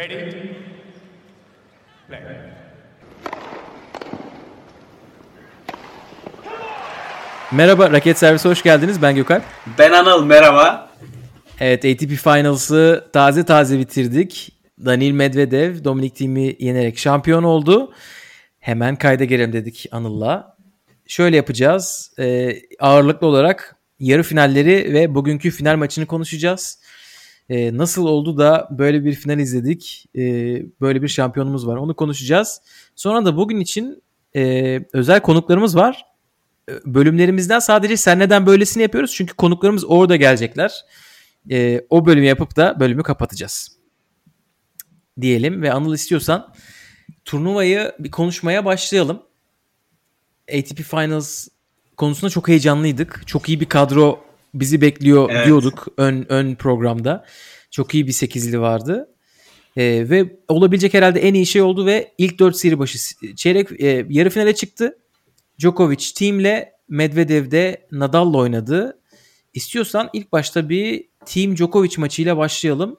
[0.00, 0.32] Ready?
[2.08, 2.20] Play.
[7.52, 9.02] Merhaba Raket Servisi hoş geldiniz.
[9.02, 9.42] Ben Gökalp.
[9.78, 10.90] Ben Anıl merhaba.
[11.60, 14.52] Evet ATP Finals'ı taze taze bitirdik.
[14.84, 17.92] Daniil Medvedev Dominik Thiem'i yenerek şampiyon oldu.
[18.58, 20.56] Hemen kayda gelelim dedik Anıl'la.
[21.06, 22.12] Şöyle yapacağız.
[22.18, 26.80] Ee, ağırlıklı olarak yarı finalleri ve bugünkü final maçını konuşacağız.
[27.50, 30.06] Ee, nasıl oldu da böyle bir final izledik?
[30.16, 31.76] Ee, böyle bir şampiyonumuz var.
[31.76, 32.62] Onu konuşacağız.
[32.96, 34.02] Sonra da bugün için
[34.36, 36.06] e, özel konuklarımız var.
[36.68, 39.12] Ee, Bölümlerimizden sadece sen neden böylesini yapıyoruz?
[39.14, 40.84] Çünkü konuklarımız orada gelecekler.
[41.50, 43.78] Ee, o bölümü yapıp da bölümü kapatacağız.
[45.20, 46.54] Diyelim ve Anıl istiyorsan
[47.24, 49.22] turnuvayı bir konuşmaya başlayalım.
[50.58, 51.48] ATP Finals
[51.96, 53.22] konusunda çok heyecanlıydık.
[53.26, 55.46] Çok iyi bir kadro bizi bekliyor Evet.
[55.46, 57.24] diyorduk ön ön programda.
[57.70, 59.08] Çok iyi bir sekizli vardı.
[59.76, 62.98] Ee, ve olabilecek herhalde en iyi şey oldu ve ilk 4 seri başı
[63.36, 64.98] çeyrek e, yarı finale çıktı.
[65.58, 69.00] Djokovic teamle Medvedev de Nadal'la oynadı.
[69.54, 72.96] İstiyorsan ilk başta bir Team Djokovic maçıyla başlayalım.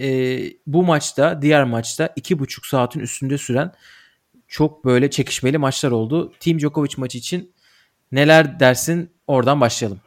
[0.00, 3.72] Ee, bu maçta, diğer maçta 2,5 saatin üstünde süren
[4.48, 6.32] çok böyle çekişmeli maçlar oldu.
[6.40, 7.52] Team Djokovic maçı için
[8.12, 9.10] neler dersin?
[9.26, 10.00] Oradan başlayalım.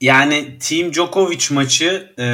[0.00, 2.24] Yani Team Djokovic maçı e,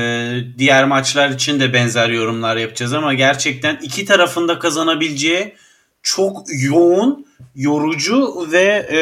[0.59, 5.55] diğer maçlar için de benzer yorumlar yapacağız ama gerçekten iki tarafında kazanabileceği
[6.03, 9.01] çok yoğun, yorucu ve e,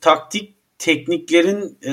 [0.00, 1.90] taktik tekniklerin e,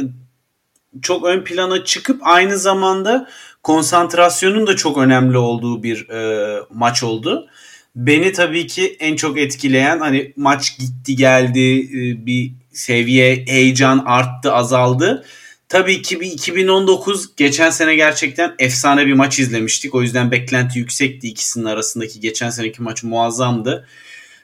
[1.01, 3.29] çok ön plana çıkıp aynı zamanda
[3.63, 7.47] konsantrasyonun da çok önemli olduğu bir e, maç oldu.
[7.95, 14.53] Beni tabii ki en çok etkileyen hani maç gitti geldi e, bir seviye heyecan arttı
[14.53, 15.25] azaldı.
[15.69, 19.95] Tabii ki bir 2019 geçen sene gerçekten efsane bir maç izlemiştik.
[19.95, 23.87] O yüzden beklenti yüksekti ikisinin arasındaki geçen seneki maç muazzamdı.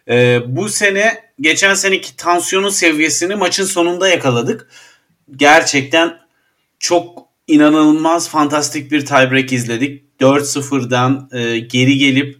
[0.09, 4.69] Ee, bu sene geçen seneki tansiyonun seviyesini maçın sonunda yakaladık.
[5.35, 6.19] Gerçekten
[6.79, 10.03] çok inanılmaz fantastik bir tiebreak izledik.
[10.21, 12.37] 4-0'dan e, geri gelip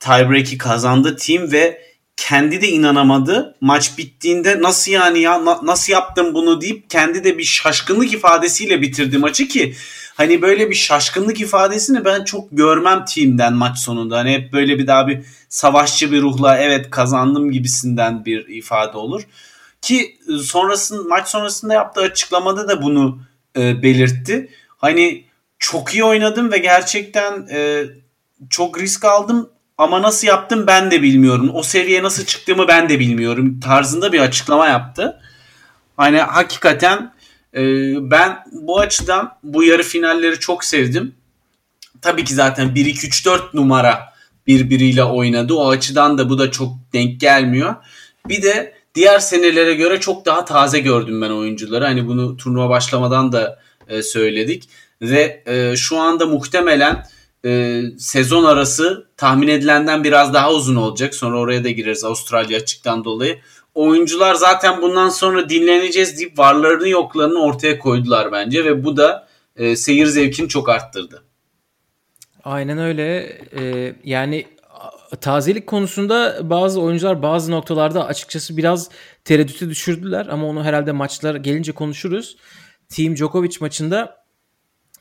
[0.00, 1.87] tiebreak'i kazandı team ve
[2.18, 3.54] kendi de inanamadı.
[3.60, 8.82] Maç bittiğinde nasıl yani ya na- nasıl yaptım bunu deyip kendi de bir şaşkınlık ifadesiyle
[8.82, 9.74] bitirdi maçı ki
[10.14, 14.18] hani böyle bir şaşkınlık ifadesini ben çok görmem team'den maç sonunda.
[14.18, 19.22] Hani hep böyle bir daha bir savaşçı bir ruhla evet kazandım gibisinden bir ifade olur.
[19.82, 23.20] Ki e, sonrasında maç sonrasında yaptığı açıklamada da bunu
[23.56, 24.50] e, belirtti.
[24.68, 25.24] Hani
[25.58, 27.84] çok iyi oynadım ve gerçekten e,
[28.50, 31.50] çok risk aldım ama nasıl yaptım ben de bilmiyorum.
[31.54, 35.20] O seviyeye nasıl çıktığımı ben de bilmiyorum tarzında bir açıklama yaptı.
[35.96, 37.14] Hani hakikaten
[37.54, 37.60] e,
[38.10, 41.14] ben bu açıdan bu yarı finalleri çok sevdim.
[42.02, 44.12] Tabii ki zaten 1-2-3-4 numara
[44.46, 45.54] birbiriyle oynadı.
[45.54, 47.74] O açıdan da bu da çok denk gelmiyor.
[48.28, 51.84] Bir de diğer senelere göre çok daha taze gördüm ben oyuncuları.
[51.84, 54.68] Hani bunu turnuva başlamadan da e, söyledik.
[55.02, 57.06] Ve e, şu anda muhtemelen
[57.44, 61.14] e, sezon arası tahmin edilenden biraz daha uzun olacak.
[61.14, 63.38] Sonra oraya da gireriz Avustralya açıktan dolayı.
[63.74, 69.76] Oyuncular zaten bundan sonra dinleneceğiz deyip varlarını yoklarını ortaya koydular bence ve bu da e,
[69.76, 71.24] seyir zevkini çok arttırdı.
[72.44, 73.38] Aynen öyle.
[73.58, 74.46] Ee, yani
[75.20, 78.90] tazelik konusunda bazı oyuncular bazı noktalarda açıkçası biraz
[79.24, 82.36] tereddüte düşürdüler ama onu herhalde maçlar gelince konuşuruz.
[82.88, 84.24] Team Djokovic maçında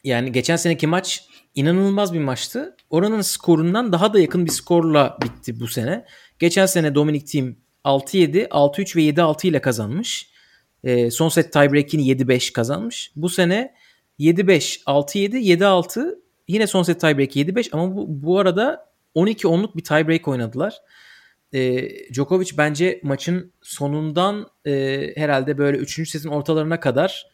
[0.03, 1.23] yani geçen seneki maç
[1.57, 2.75] inanılmaz bir maçtı.
[2.89, 6.05] Oranın skorundan daha da yakın bir skorla bitti bu sene.
[6.39, 10.29] Geçen sene Dominic Thiem 6-7, 6-3 ve 7-6 ile kazanmış.
[10.83, 13.11] Ee, son set tiebreak'ini 7-5 kazanmış.
[13.15, 13.73] Bu sene
[14.19, 16.15] 7-5, 6-7, 7-6
[16.47, 20.77] yine son set tiebreak 7-5 ama bu, bu arada 12-10'luk bir tiebreak oynadılar.
[21.53, 26.09] Ee, Djokovic bence maçın sonundan e, herhalde böyle 3.
[26.09, 27.27] setin ortalarına kadar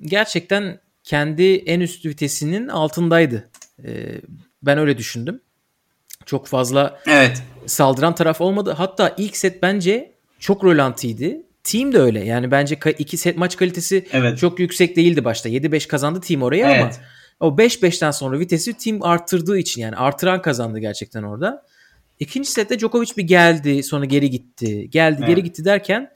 [0.00, 3.50] gerçekten kendi en üst vitesinin altındaydı.
[3.86, 4.20] Ee,
[4.62, 5.40] ben öyle düşündüm.
[6.26, 7.42] Çok fazla Evet.
[7.66, 8.74] saldıran taraf olmadı.
[8.78, 11.42] Hatta ilk set bence çok rölantiydi.
[11.64, 12.24] Team de öyle.
[12.24, 14.38] Yani bence iki set maç kalitesi Evet.
[14.38, 15.48] çok yüksek değildi başta.
[15.48, 17.00] 7-5 kazandı team oraya ama Evet.
[17.40, 21.66] o 5-5'ten sonra vitesi team arttırdığı için yani artıran kazandı gerçekten orada.
[22.20, 24.90] İkinci sette Djokovic bir geldi sonra geri gitti.
[24.90, 25.28] Geldi Evet.
[25.28, 26.10] geri gitti derken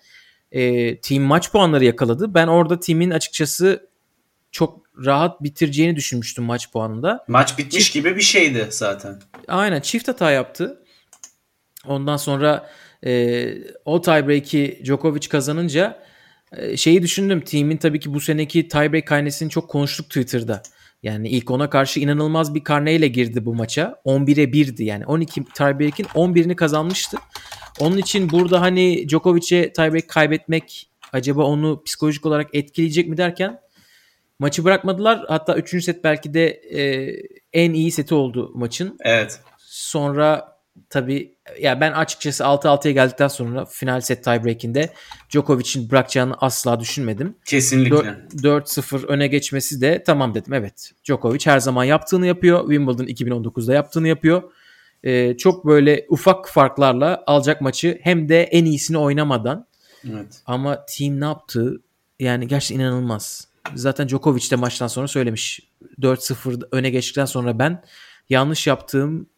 [0.52, 2.34] e, team maç puanları yakaladı.
[2.34, 3.88] Ben orada team'in açıkçası
[4.52, 7.24] çok rahat bitireceğini düşünmüştüm maç puanında.
[7.28, 9.22] Maç bitmiş gibi bir şeydi zaten.
[9.48, 10.82] Aynen çift hata yaptı.
[11.86, 12.70] Ondan sonra
[13.06, 13.52] e,
[13.84, 16.02] o tiebreak'i Djokovic kazanınca
[16.52, 17.40] e, şeyi düşündüm.
[17.40, 20.62] Team'in tabii ki bu seneki tiebreak karnesini çok konuştuk Twitter'da.
[21.02, 24.00] Yani ilk ona karşı inanılmaz bir karneyle girdi bu maça.
[24.04, 25.06] 11'e 1'di yani.
[25.06, 27.18] 12 tiebreak'in 11'ini kazanmıştı.
[27.80, 33.60] Onun için burada hani Djokovic'e tiebreak kaybetmek acaba onu psikolojik olarak etkileyecek mi derken
[34.38, 35.24] maçı bırakmadılar.
[35.28, 35.84] Hatta 3.
[35.84, 37.12] set belki de e,
[37.52, 38.96] en iyi seti oldu maçın.
[39.00, 39.40] Evet.
[39.58, 40.56] Sonra
[40.90, 44.92] tabii ya ben açıkçası 6-6'ya geldikten sonra final set tiebreak'inde
[45.30, 47.34] Djokovic'in bırakacağını asla düşünmedim.
[47.44, 47.96] Kesinlikle.
[47.96, 50.52] 4-0 öne geçmesi de tamam dedim.
[50.52, 52.60] Evet Djokovic her zaman yaptığını yapıyor.
[52.60, 54.42] Wimbledon 2019'da yaptığını yapıyor.
[55.04, 59.66] Ee, çok böyle ufak farklarla alacak maçı hem de en iyisini oynamadan.
[60.10, 60.42] Evet.
[60.46, 61.82] Ama team ne yaptı?
[62.20, 63.48] Yani gerçekten inanılmaz.
[63.74, 65.60] Zaten Djokovic de maçtan sonra söylemiş.
[66.00, 67.82] 4-0 öne geçtikten sonra ben
[68.28, 69.28] yanlış yaptığım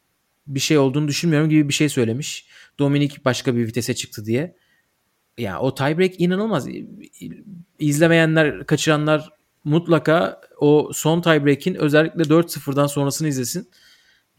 [0.47, 2.47] bir şey olduğunu düşünmüyorum gibi bir şey söylemiş.
[2.79, 4.57] Dominik başka bir vitese çıktı diye.
[5.39, 6.69] Ya o tiebreak inanılmaz.
[7.79, 9.29] İzlemeyenler, kaçıranlar
[9.65, 13.71] mutlaka o son tiebreak'in özellikle 4-0'dan sonrasını izlesin.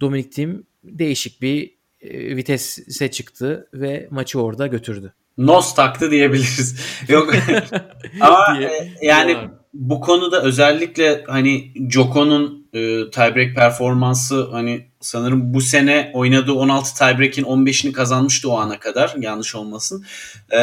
[0.01, 5.13] Dominik Thiem değişik bir e, vitese çıktı ve maçı orada götürdü.
[5.37, 6.79] Nos taktı diyebiliriz.
[7.07, 7.33] Yok
[8.21, 8.69] ama Diye-
[9.01, 9.58] e, yani diyorlar.
[9.73, 17.43] Bu konuda özellikle hani Joko'nun e, tiebreak performansı hani sanırım bu sene oynadığı 16 tiebreak'in
[17.43, 20.05] 15'ini kazanmıştı o ana kadar yanlış olmasın.
[20.49, 20.59] E,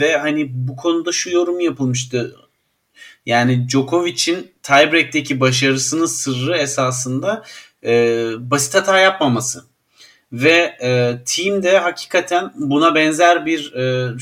[0.00, 2.36] ve hani bu konuda şu yorum yapılmıştı.
[3.26, 7.44] Yani Djokovic'in tiebreak'teki başarısının sırrı esasında
[7.84, 9.64] e, basit hata yapmaması.
[10.32, 14.12] Ve e, team de hakikaten buna benzer bir e,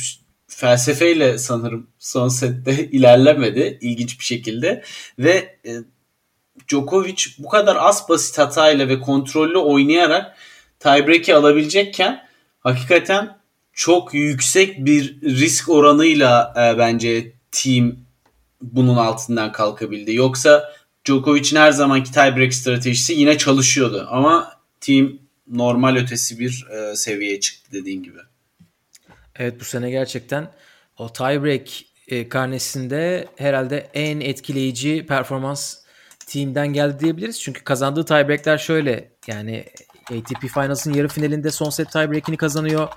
[0.56, 4.82] felsefeyle sanırım son sette ilerlemedi ilginç bir şekilde
[5.18, 5.72] ve e,
[6.68, 10.36] Djokovic bu kadar az basit hatayla ve kontrollü oynayarak
[10.78, 12.26] tiebreak'i alabilecekken
[12.60, 13.38] hakikaten
[13.72, 17.96] çok yüksek bir risk oranıyla e, bence team
[18.62, 20.14] bunun altından kalkabildi.
[20.14, 20.72] Yoksa
[21.04, 25.12] Djokovic'in her zamanki tiebreak stratejisi yine çalışıyordu ama team
[25.48, 28.18] normal ötesi bir e, seviyeye çıktı dediğin gibi.
[29.38, 30.48] Evet bu sene gerçekten
[30.98, 31.68] o tiebreak
[32.08, 35.76] e, karnesinde herhalde en etkileyici performans
[36.26, 37.40] team'den geldi diyebiliriz.
[37.40, 39.64] Çünkü kazandığı tiebreakler şöyle yani
[40.10, 42.88] ATP Finals'ın yarı finalinde son set tiebreak'ini kazanıyor.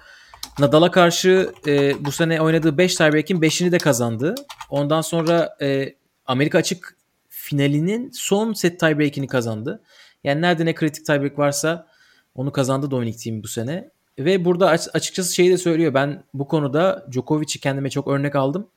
[0.60, 4.36] Nadal'a karşı e, bu sene oynadığı 5 tiebreak'in 5'ini de kazandı.
[4.70, 5.96] Ondan sonra e,
[6.26, 6.98] Amerika açık
[7.30, 9.84] finalinin son set tiebreak'ini kazandı.
[10.24, 11.88] Yani nerede ne kritik tiebreak varsa
[12.36, 13.90] onu kazandı Dominic Thiem bu sene.
[14.20, 15.94] Ve burada aç- açıkçası şeyi de söylüyor.
[15.94, 18.68] Ben bu konuda Djokovic'i kendime çok örnek aldım.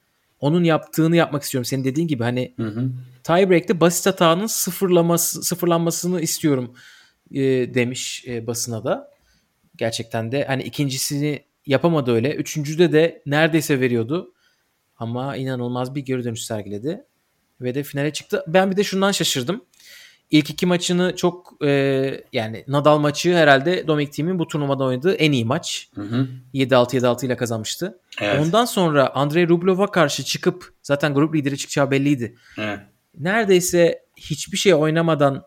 [0.41, 1.65] Onun yaptığını yapmak istiyorum.
[1.65, 2.91] Senin dediğin gibi hani Hı hı.
[3.25, 6.75] tiebreak'te basit hatanın sıfırlaması, sıfırlanmasını istiyorum
[7.31, 7.41] e,
[7.75, 9.11] demiş e, basına da.
[9.77, 12.35] Gerçekten de hani ikincisini yapamadı öyle.
[12.35, 14.33] Üçüncüde de neredeyse veriyordu.
[14.97, 17.05] Ama inanılmaz bir geri dönüş sergiledi.
[17.61, 18.45] Ve de finale çıktı.
[18.47, 19.65] Ben bir de şundan şaşırdım.
[20.33, 25.33] İlk iki maçını çok e, yani Nadal maçı herhalde Dominic Thiem'in bu turnuvada oynadığı en
[25.33, 25.89] iyi maç.
[25.95, 26.29] Hı hı.
[26.55, 27.99] 7-6 7-6 ile kazanmıştı.
[28.21, 28.41] Evet.
[28.41, 32.79] Ondan sonra Andrei Rublev'a karşı çıkıp zaten grup lideri çıkacağı belliydi evet.
[33.19, 35.47] neredeyse hiçbir şey oynamadan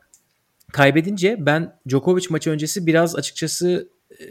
[0.72, 4.24] kaybedince ben Djokovic maçı öncesi biraz açıkçası e,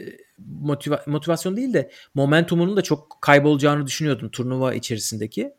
[0.63, 5.53] motiva- motivasyon değil de momentumunun da çok kaybolacağını düşünüyordum turnuva içerisindeki.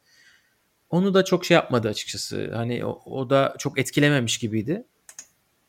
[0.91, 2.51] Onu da çok şey yapmadı açıkçası.
[2.55, 4.87] Hani o, o da çok etkilememiş gibiydi.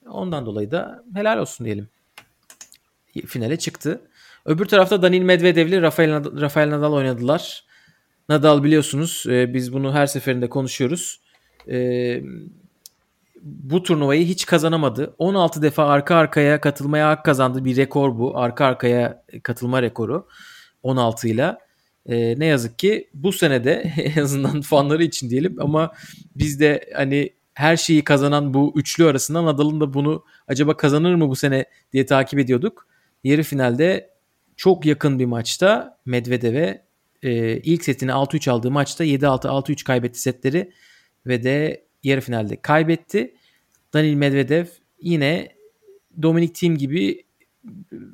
[0.05, 1.89] Ondan dolayı da helal olsun diyelim.
[3.25, 4.01] Finale çıktı.
[4.45, 7.65] Öbür tarafta Danil Medvedev ile Rafael, Rafael Nadal oynadılar.
[8.29, 11.21] Nadal biliyorsunuz e, biz bunu her seferinde konuşuyoruz.
[11.69, 12.21] E,
[13.41, 15.15] bu turnuvayı hiç kazanamadı.
[15.17, 17.65] 16 defa arka arkaya katılmaya hak kazandı.
[17.65, 18.37] Bir rekor bu.
[18.37, 20.27] Arka arkaya katılma rekoru.
[20.83, 21.57] 16 ile.
[22.07, 23.71] E, ne yazık ki bu senede
[24.15, 25.91] en azından fanları için diyelim ama
[26.35, 31.29] biz de hani her şeyi kazanan bu üçlü arasından Nadal'ın da bunu acaba kazanır mı
[31.29, 32.87] bu sene diye takip ediyorduk.
[33.23, 34.09] Yarı finalde
[34.55, 36.85] çok yakın bir maçta Medvedev'e
[37.23, 40.71] e, ilk setini 6-3 aldığı maçta 7-6 6-3 kaybetti setleri
[41.25, 43.35] ve de yarı finalde kaybetti.
[43.93, 44.65] Danil Medvedev
[45.01, 45.55] yine
[46.21, 47.23] Dominic Thiem gibi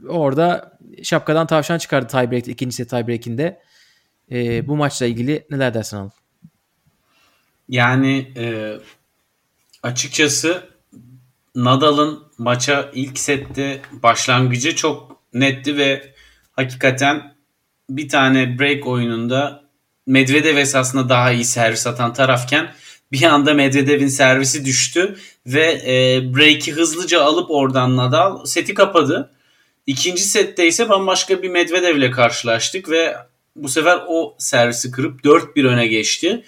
[0.09, 3.59] orada şapkadan tavşan çıkardı tiebreak ikinci set tiebreak'inde.
[4.31, 6.09] E, bu maçla ilgili neler dersin Anıl?
[7.69, 8.77] Yani e,
[9.83, 10.63] açıkçası
[11.55, 16.13] Nadal'ın maça ilk sette başlangıcı çok netti ve
[16.51, 17.35] hakikaten
[17.89, 19.63] bir tane break oyununda
[20.05, 22.73] Medvedev esasında daha iyi servis atan tarafken
[23.11, 25.15] bir anda Medvedev'in servisi düştü
[25.45, 29.33] ve e, break'i hızlıca alıp oradan Nadal seti kapadı.
[29.87, 33.15] İkinci sette ise bambaşka bir Medvedev ile karşılaştık ve
[33.55, 36.43] bu sefer o servisi kırıp 4-1 öne geçti.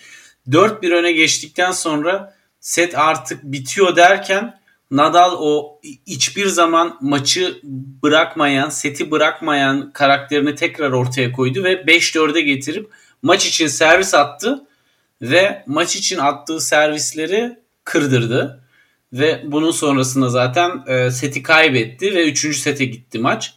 [0.50, 4.60] 4-1 öne geçtikten sonra set artık bitiyor derken
[4.92, 7.60] Nadal o hiçbir zaman maçı
[8.04, 12.90] bırakmayan, seti bırakmayan karakterini tekrar ortaya koydu ve 5-4'e getirip
[13.22, 14.66] maç için servis attı
[15.22, 18.62] ve maç için attığı servisleri kırdırdı.
[19.14, 22.58] Ve bunun sonrasında zaten e, seti kaybetti ve 3.
[22.58, 23.54] sete gitti maç.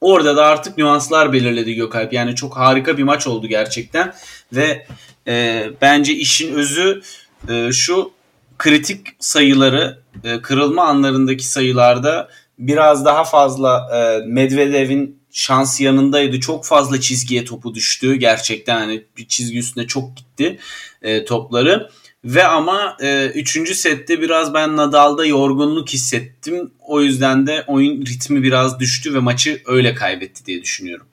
[0.00, 2.12] Orada da artık nüanslar belirledi Gökalp.
[2.12, 4.14] Yani çok harika bir maç oldu gerçekten.
[4.52, 4.86] Ve
[5.26, 7.02] e, bence işin özü
[7.48, 8.12] e, şu
[8.58, 12.28] kritik sayıları e, kırılma anlarındaki sayılarda
[12.58, 16.40] biraz daha fazla e, Medvedev'in şans yanındaydı.
[16.40, 18.14] Çok fazla çizgiye topu düştü.
[18.14, 20.58] Gerçekten hani bir çizgi üstüne çok gitti
[21.02, 21.90] e, topları.
[22.24, 26.70] Ve ama e, üçüncü sette biraz ben Nadal'da yorgunluk hissettim.
[26.78, 31.06] O yüzden de oyun ritmi biraz düştü ve maçı öyle kaybetti diye düşünüyorum.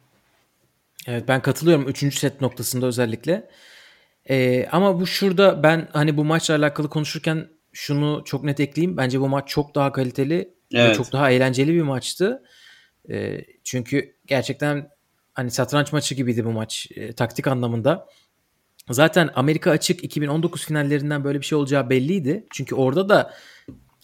[1.07, 3.49] Evet ben katılıyorum üçüncü set noktasında özellikle.
[4.29, 8.97] Ee, ama bu şurada ben hani bu maçla alakalı konuşurken şunu çok net ekleyeyim.
[8.97, 10.89] Bence bu maç çok daha kaliteli evet.
[10.89, 12.43] ve çok daha eğlenceli bir maçtı.
[13.09, 14.89] E, çünkü gerçekten
[15.33, 18.07] hani satranç maçı gibiydi bu maç e, taktik anlamında.
[18.89, 22.48] Zaten Amerika açık 2019 finallerinden böyle bir şey olacağı belliydi.
[22.51, 23.34] Çünkü orada da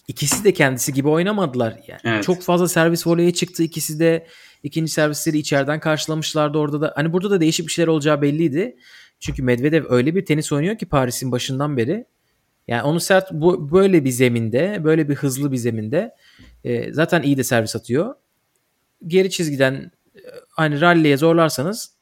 [0.08, 1.80] ikisi de kendisi gibi oynamadılar.
[1.86, 2.24] Yani evet.
[2.24, 4.26] çok fazla servis voleye çıktı ikisi de.
[4.62, 6.92] ikinci servisleri içeriden karşılamışlardı orada da.
[6.96, 8.76] Hani burada da değişik bir şeyler olacağı belliydi.
[9.20, 12.06] Çünkü Medvedev öyle bir tenis oynuyor ki Paris'in başından beri.
[12.68, 16.14] Yani onu sert bu böyle bir zeminde, böyle bir hızlı bir zeminde
[16.64, 18.14] e, zaten iyi de servis atıyor.
[19.06, 21.93] Geri çizgiden e, hani rally'ye zorlarsanız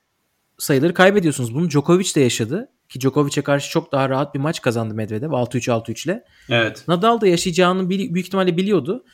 [0.62, 1.54] sayıları kaybediyorsunuz.
[1.54, 2.68] Bunu Djokovic de yaşadı.
[2.88, 6.24] Ki Djokovic'e karşı çok daha rahat bir maç kazandı Medvedev 6-3 6-3 ile.
[6.50, 6.84] Evet.
[6.88, 9.04] Nadal da yaşayacağını büyük ihtimalle biliyordu.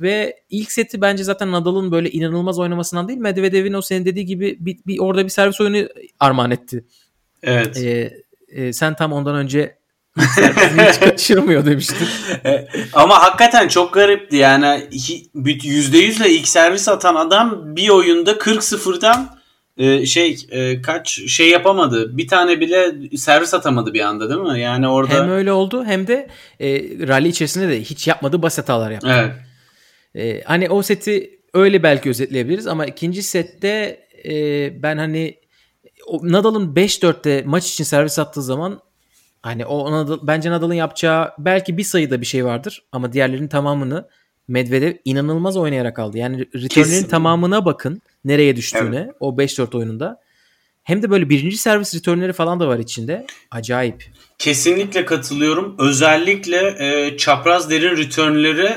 [0.00, 4.56] Ve ilk seti bence zaten Nadal'ın böyle inanılmaz oynamasından değil Medvedev'in o senin dediği gibi
[4.60, 5.88] bir, bir orada bir servis oyunu
[6.20, 6.84] armağan etti.
[7.42, 7.76] Evet.
[7.76, 8.12] Ee,
[8.48, 9.78] e, sen tam ondan önce
[10.18, 12.08] hiç kaçırmıyor demiştin.
[12.44, 14.88] E, ama hakikaten çok garipti yani
[15.62, 19.37] yüzde yüzle ilk servis atan adam bir oyunda 40-0'dan
[19.78, 22.16] e, şey e, kaç şey yapamadı.
[22.16, 24.60] Bir tane bile servis atamadı bir anda değil mi?
[24.60, 26.28] Yani orada hem öyle oldu hem de
[26.60, 26.68] e,
[27.08, 29.08] rally içerisinde de hiç yapmadığı basit hatalar yaptı.
[29.18, 29.32] Evet.
[30.14, 35.34] E, hani o seti öyle belki özetleyebiliriz ama ikinci sette e, ben hani
[36.22, 38.80] Nadal'ın 5-4'te maç için servis attığı zaman
[39.42, 44.08] Hani o Nadal, bence Nadal'ın yapacağı belki bir sayıda bir şey vardır ama diğerlerinin tamamını
[44.48, 46.18] Medvedev inanılmaz oynayarak aldı.
[46.18, 49.14] Yani returnlerin tamamına bakın nereye düştüğüne evet.
[49.20, 50.20] o 5-4 oyununda.
[50.82, 53.26] Hem de böyle birinci servis returnleri falan da var içinde.
[53.50, 54.06] Acayip.
[54.38, 55.74] Kesinlikle katılıyorum.
[55.78, 58.70] Özellikle e, çapraz derin returnleri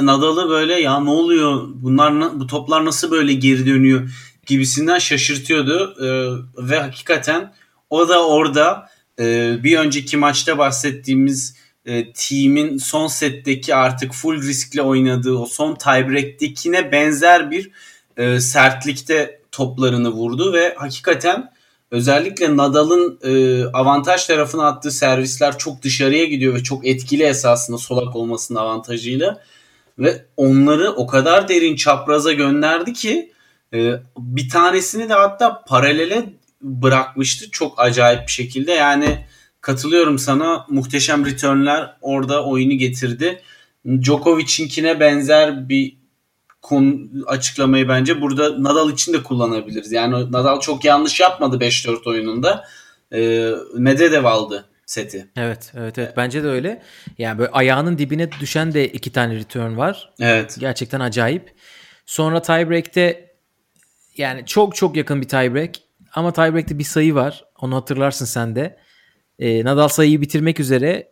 [0.00, 4.10] Nadal'ı böyle ya ne oluyor bunlar bu toplar nasıl böyle geri dönüyor
[4.46, 5.94] gibisinden şaşırtıyordu.
[6.00, 6.08] E,
[6.68, 7.54] ve hakikaten
[7.90, 8.88] o da orada
[9.18, 15.74] e, bir önceki maçta bahsettiğimiz e, team'in son setteki artık full riskle oynadığı o son
[15.74, 17.70] tiebreak'tekine benzer bir
[18.16, 21.52] e, sertlikte toplarını vurdu ve hakikaten
[21.90, 28.16] özellikle Nadal'ın e, avantaj tarafına attığı servisler çok dışarıya gidiyor ve çok etkili esasında solak
[28.16, 29.42] olmasının avantajıyla
[29.98, 33.32] ve onları o kadar derin çapraza gönderdi ki
[33.74, 38.72] e, bir tanesini de hatta paralele bırakmıştı çok acayip bir şekilde.
[38.72, 39.26] Yani
[39.62, 43.42] katılıyorum sana muhteşem returnler orada oyunu getirdi.
[44.00, 45.96] Djokovic'inkine benzer bir
[46.62, 46.94] konu
[47.26, 49.92] açıklamayı bence burada Nadal için de kullanabiliriz.
[49.92, 52.64] Yani Nadal çok yanlış yapmadı 5-4 oyununda.
[53.12, 55.28] Ee, Medvedev aldı seti.
[55.36, 56.16] Evet, evet, evet.
[56.16, 56.82] Bence de öyle.
[57.18, 60.12] Yani böyle ayağının dibine düşen de iki tane return var.
[60.20, 60.56] Evet.
[60.60, 61.54] Gerçekten acayip.
[62.06, 63.34] Sonra tiebreak'te
[64.16, 65.70] yani çok çok yakın bir tiebreak.
[66.14, 67.44] Ama tiebreak'te bir sayı var.
[67.60, 68.78] Onu hatırlarsın sen de.
[69.38, 71.08] E, Nadal sayıyı bitirmek üzere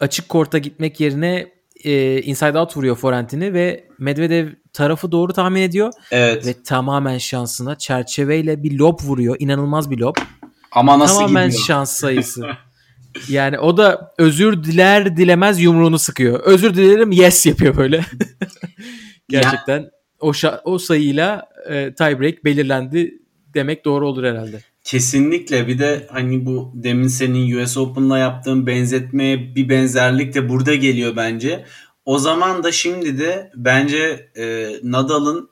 [0.00, 1.52] açık korta gitmek yerine
[1.84, 5.92] e, inside out vuruyor forentini ve Medvedev tarafı doğru tahmin ediyor.
[6.10, 6.46] Evet.
[6.46, 9.36] Ve tamamen şansına çerçeveyle bir lob vuruyor.
[9.38, 10.16] İnanılmaz bir lob.
[10.72, 11.64] Ama nasıl Tamamen gidiyor?
[11.66, 12.46] şans sayısı.
[13.28, 16.40] yani o da özür diler dilemez yumruğunu sıkıyor.
[16.40, 18.04] Özür dilerim yes yapıyor böyle.
[19.28, 19.90] Gerçekten ya.
[20.20, 20.32] o
[20.64, 23.18] o sayıyla e, tiebreak belirlendi
[23.54, 24.60] demek doğru olur herhalde.
[24.86, 30.74] Kesinlikle bir de hani bu demin senin US Open'la yaptığın benzetmeye bir benzerlik de burada
[30.74, 31.64] geliyor bence.
[32.04, 35.50] O zaman da şimdi de bence e, Nadal'ın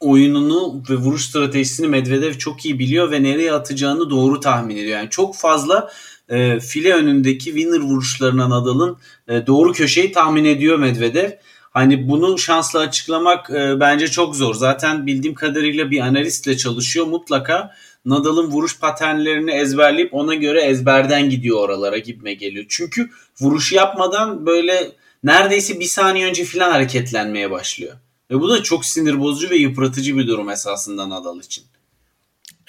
[0.00, 4.98] oyununu ve vuruş stratejisini Medvedev çok iyi biliyor ve nereye atacağını doğru tahmin ediyor.
[4.98, 5.90] Yani çok fazla
[6.28, 8.96] e, file önündeki winner vuruşlarına Nadal'ın
[9.28, 11.30] e, doğru köşeyi tahmin ediyor Medvedev.
[11.70, 14.54] Hani bunu şansla açıklamak e, bence çok zor.
[14.54, 17.06] Zaten bildiğim kadarıyla bir analistle çalışıyor.
[17.06, 22.64] Mutlaka Nadal'ın vuruş paternlerini ezberleyip ona göre ezberden gidiyor oralara gitme geliyor.
[22.68, 24.92] Çünkü vuruşu yapmadan böyle
[25.24, 27.94] neredeyse bir saniye önce falan hareketlenmeye başlıyor.
[28.30, 31.64] Ve bu da çok sinir bozucu ve yıpratıcı bir durum esasında Nadal için.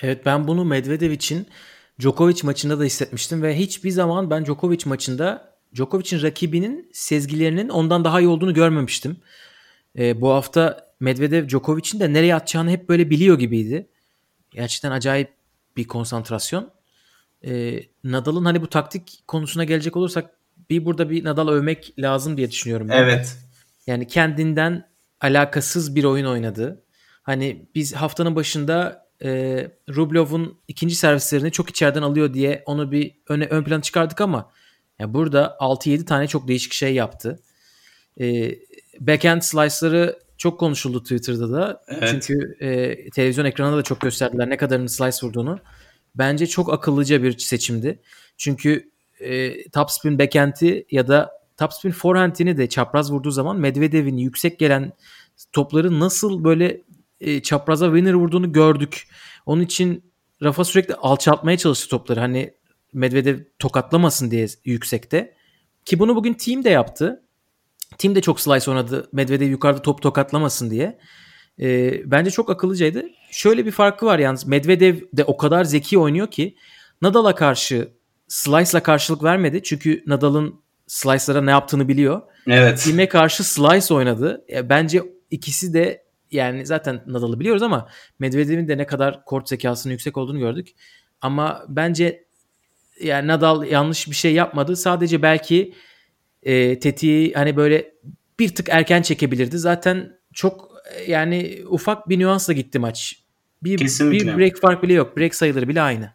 [0.01, 1.47] Evet ben bunu Medvedev için
[2.01, 8.21] Djokovic maçında da hissetmiştim ve hiçbir zaman ben Djokovic maçında Djokovic'in rakibinin sezgilerinin ondan daha
[8.21, 9.17] iyi olduğunu görmemiştim.
[9.97, 13.89] Ee, bu hafta Medvedev Djokovic'in de nereye atacağını hep böyle biliyor gibiydi.
[14.55, 15.33] Gerçekten acayip
[15.77, 16.71] bir konsantrasyon.
[17.45, 20.31] Ee, Nadal'ın hani bu taktik konusuna gelecek olursak
[20.69, 22.89] bir burada bir Nadal övmek lazım diye düşünüyorum.
[22.89, 23.03] Ben.
[23.03, 23.37] Evet.
[23.87, 24.89] Yani kendinden
[25.21, 26.83] alakasız bir oyun oynadı.
[27.23, 29.29] Hani biz haftanın başında e,
[29.89, 34.51] Rublev'un ikinci servislerini çok içeriden alıyor diye onu bir öne, ön plana çıkardık ama
[34.99, 37.39] yani burada 6-7 tane çok değişik şey yaptı.
[38.19, 38.51] E,
[38.99, 41.81] backhand slice'ları çok konuşuldu Twitter'da da.
[41.87, 42.09] Evet.
[42.11, 45.59] Çünkü e, televizyon ekranında da çok gösterdiler ne kadarını slice vurduğunu.
[46.15, 47.99] Bence çok akıllıca bir seçimdi.
[48.37, 54.93] Çünkü e, topspin backhand'i ya da topspin forehand'ini de çapraz vurduğu zaman Medvedev'in yüksek gelen
[55.53, 56.81] topları nasıl böyle
[57.19, 59.07] e, çapraza winner vurduğunu gördük.
[59.45, 60.03] Onun için
[60.43, 62.19] Rafa sürekli alçaltmaya çalıştı topları.
[62.19, 62.53] Hani
[62.93, 65.35] Medvedev tokatlamasın diye yüksekte.
[65.85, 67.24] Ki bunu bugün team de yaptı.
[67.97, 69.09] Team de çok slice oynadı.
[69.11, 70.99] Medvedev yukarıda top tokatlamasın diye.
[71.59, 73.05] E, bence çok akıllıcaydı.
[73.31, 74.47] Şöyle bir farkı var yalnız.
[74.47, 76.55] Medvedev de o kadar zeki oynuyor ki
[77.01, 77.89] Nadal'a karşı
[78.27, 79.63] slice'la karşılık vermedi.
[79.63, 82.21] Çünkü Nadal'ın slice'lara ne yaptığını biliyor.
[82.47, 82.83] Evet.
[82.83, 84.45] Team'e karşı slice oynadı.
[84.49, 89.91] E, bence ikisi de yani zaten Nadal'ı biliyoruz ama Medvedev'in de ne kadar kort zekasının
[89.91, 90.75] yüksek olduğunu gördük.
[91.21, 92.25] Ama bence
[93.01, 94.75] yani Nadal yanlış bir şey yapmadı.
[94.75, 95.73] Sadece belki
[96.45, 97.91] e, tetiği hani böyle
[98.39, 99.57] bir tık erken çekebilirdi.
[99.57, 103.19] Zaten çok e, yani ufak bir nüansla gitti maç.
[103.63, 104.33] Bir, Kesinlikle.
[104.33, 105.17] bir break fark bile yok.
[105.17, 106.13] Break sayıları bile aynı.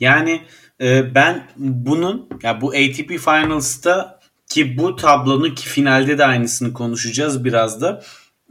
[0.00, 0.42] Yani
[0.80, 7.44] e, ben bunun ya bu ATP Finals'ta ki bu tablonun ki finalde de aynısını konuşacağız
[7.44, 8.02] biraz da.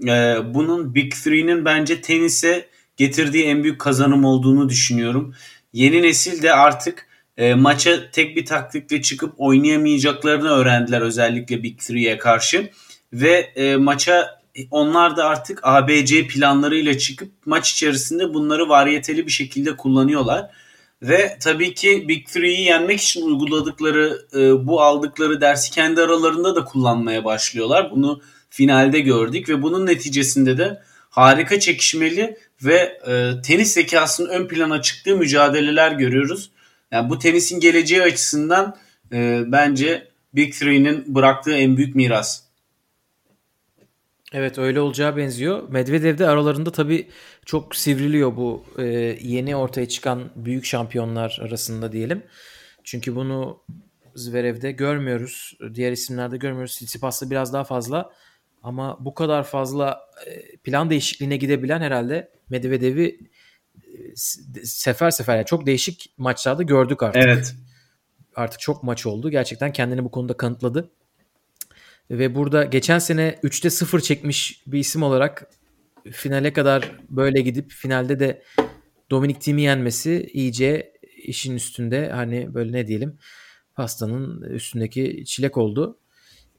[0.07, 2.67] E, bunun Big Three'nin bence tenise
[2.97, 5.35] getirdiği en büyük kazanım olduğunu düşünüyorum.
[5.73, 12.17] Yeni nesil de artık e, maça tek bir taktikle çıkıp oynayamayacaklarını öğrendiler özellikle Big Three'ye
[12.17, 12.69] karşı.
[13.13, 19.75] Ve e, maça onlar da artık ABC planlarıyla çıkıp maç içerisinde bunları varyeteli bir şekilde
[19.75, 20.49] kullanıyorlar.
[21.01, 26.65] Ve tabii ki Big Three'yi yenmek için uyguladıkları e, bu aldıkları dersi kendi aralarında da
[26.65, 27.91] kullanmaya başlıyorlar.
[27.91, 34.81] Bunu finalde gördük ve bunun neticesinde de harika çekişmeli ve e, tenis zekasının ön plana
[34.81, 36.51] çıktığı mücadeleler görüyoruz.
[36.93, 38.77] Yani bu tenisin geleceği açısından
[39.13, 42.43] e, bence Big Three'nin bıraktığı en büyük miras.
[44.33, 45.69] Evet öyle olacağı benziyor.
[45.69, 47.07] Medvedev de aralarında tabii
[47.45, 48.83] çok sivriliyor bu e,
[49.21, 52.23] yeni ortaya çıkan büyük şampiyonlar arasında diyelim.
[52.83, 53.63] Çünkü bunu
[54.15, 55.57] Zverev'de görmüyoruz.
[55.73, 56.75] Diğer isimlerde görmüyoruz.
[56.75, 58.11] Tsitsipas'ta biraz daha fazla.
[58.63, 63.19] Ama bu kadar fazla e, plan değişikliğine gidebilen herhalde Medvedev'i
[64.63, 67.23] sefer sefer yani çok değişik maçlarda gördük artık.
[67.23, 67.55] Evet.
[68.35, 69.31] Artık çok maç oldu.
[69.31, 70.91] Gerçekten kendini bu konuda kanıtladı.
[72.11, 75.49] Ve burada geçen sene 3'te 0 çekmiş bir isim olarak
[76.11, 78.43] finale kadar böyle gidip finalde de
[79.11, 83.17] Dominik Thiem'i yenmesi iyice işin üstünde hani böyle ne diyelim
[83.75, 85.99] pastanın üstündeki çilek oldu.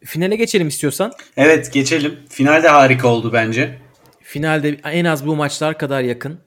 [0.04, 1.12] Finale geçelim istiyorsan.
[1.36, 2.18] Evet geçelim.
[2.28, 3.78] Finalde harika oldu bence.
[4.20, 6.40] Finalde en az bu maçlar kadar yakın.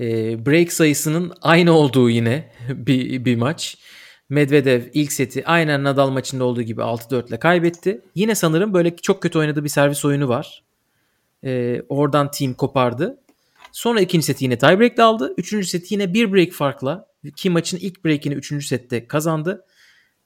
[0.00, 3.78] E, break sayısının aynı olduğu yine bir, bir maç.
[4.28, 8.00] Medvedev ilk seti aynen Nadal maçında olduğu gibi 6-4 ile kaybetti.
[8.14, 10.64] Yine sanırım böyle çok kötü oynadığı bir servis oyunu var.
[11.44, 13.18] Ee, oradan team kopardı.
[13.72, 15.34] Sonra ikinci seti yine tiebreak'le aldı.
[15.36, 17.06] Üçüncü seti yine bir break farkla
[17.36, 19.64] ki maçın ilk break'ini üçüncü sette kazandı.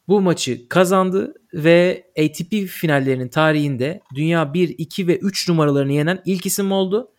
[0.08, 6.46] Bu maçı kazandı ve ATP finallerinin tarihinde dünya 1, 2 ve 3 numaralarını yenen ilk
[6.46, 7.12] isim oldu.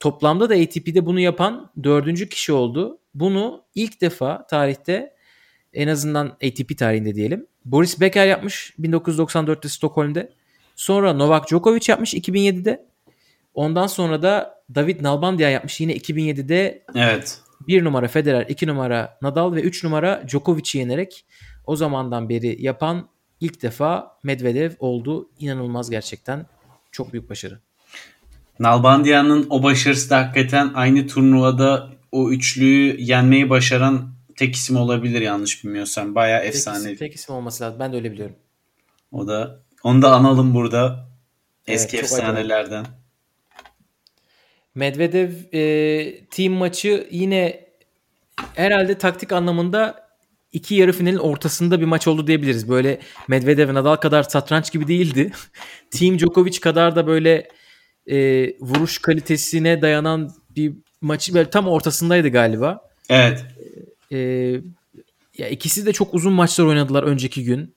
[0.00, 2.98] Toplamda da ATP'de bunu yapan dördüncü kişi oldu.
[3.14, 5.14] Bunu ilk defa tarihte
[5.72, 7.46] en azından ATP tarihinde diyelim.
[7.64, 10.32] Boris Becker yapmış 1994'te Stockholm'de.
[10.76, 12.86] Sonra Novak Djokovic yapmış 2007'de.
[13.54, 16.84] Ondan sonra da David Nalbandian yapmış yine 2007'de.
[16.94, 17.40] Evet.
[17.68, 21.26] 1 numara Federer, 2 numara Nadal ve 3 numara Djokovic'i yenerek
[21.66, 23.08] o zamandan beri yapan
[23.40, 25.30] ilk defa Medvedev oldu.
[25.38, 26.46] İnanılmaz gerçekten.
[26.92, 27.60] Çok büyük başarı.
[28.60, 35.64] Nalbandian'ın o başarısı da hakikaten aynı turnuvada o üçlüyü yenmeyi başaran tek isim olabilir yanlış
[35.64, 36.14] bilmiyorsam.
[36.14, 36.78] Bayağı Tek efsane.
[36.78, 37.80] isim, tek isim olması lazım.
[37.80, 38.36] Ben de öyle biliyorum.
[39.12, 41.08] O da onu da analım burada.
[41.66, 42.86] Evet, Eski çok efsanelerden.
[44.74, 47.66] Medvedev e, team maçı yine
[48.54, 50.06] herhalde taktik anlamında
[50.52, 52.68] iki yarı finalin ortasında bir maç oldu diyebiliriz.
[52.68, 55.32] Böyle Medvedev Nadal kadar satranç gibi değildi.
[55.90, 57.48] Team Djokovic kadar da böyle
[58.10, 62.80] e, vuruş kalitesine dayanan bir maçı böyle tam ortasındaydı galiba.
[63.08, 63.44] Evet.
[64.12, 64.18] E,
[65.38, 67.76] ya ikisi de çok uzun maçlar oynadılar önceki gün.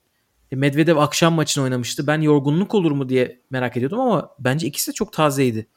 [0.51, 2.07] E, Medvedev akşam maçını oynamıştı.
[2.07, 5.67] Ben yorgunluk olur mu diye merak ediyordum ama bence ikisi de çok tazeydi.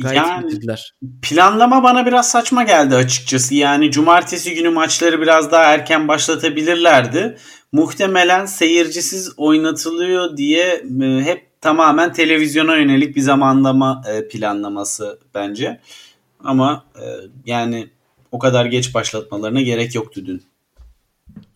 [0.00, 0.94] Gayet yani, bitirdiler.
[1.22, 3.54] Planlama bana biraz saçma geldi açıkçası.
[3.54, 7.36] Yani cumartesi günü maçları biraz daha erken başlatabilirlerdi.
[7.72, 15.80] Muhtemelen seyircisiz oynatılıyor diye e, hep tamamen televizyona yönelik bir zamanlama e, planlaması bence.
[16.40, 17.04] Ama e,
[17.46, 17.90] yani
[18.32, 20.42] o kadar geç başlatmalarına gerek yoktu dün.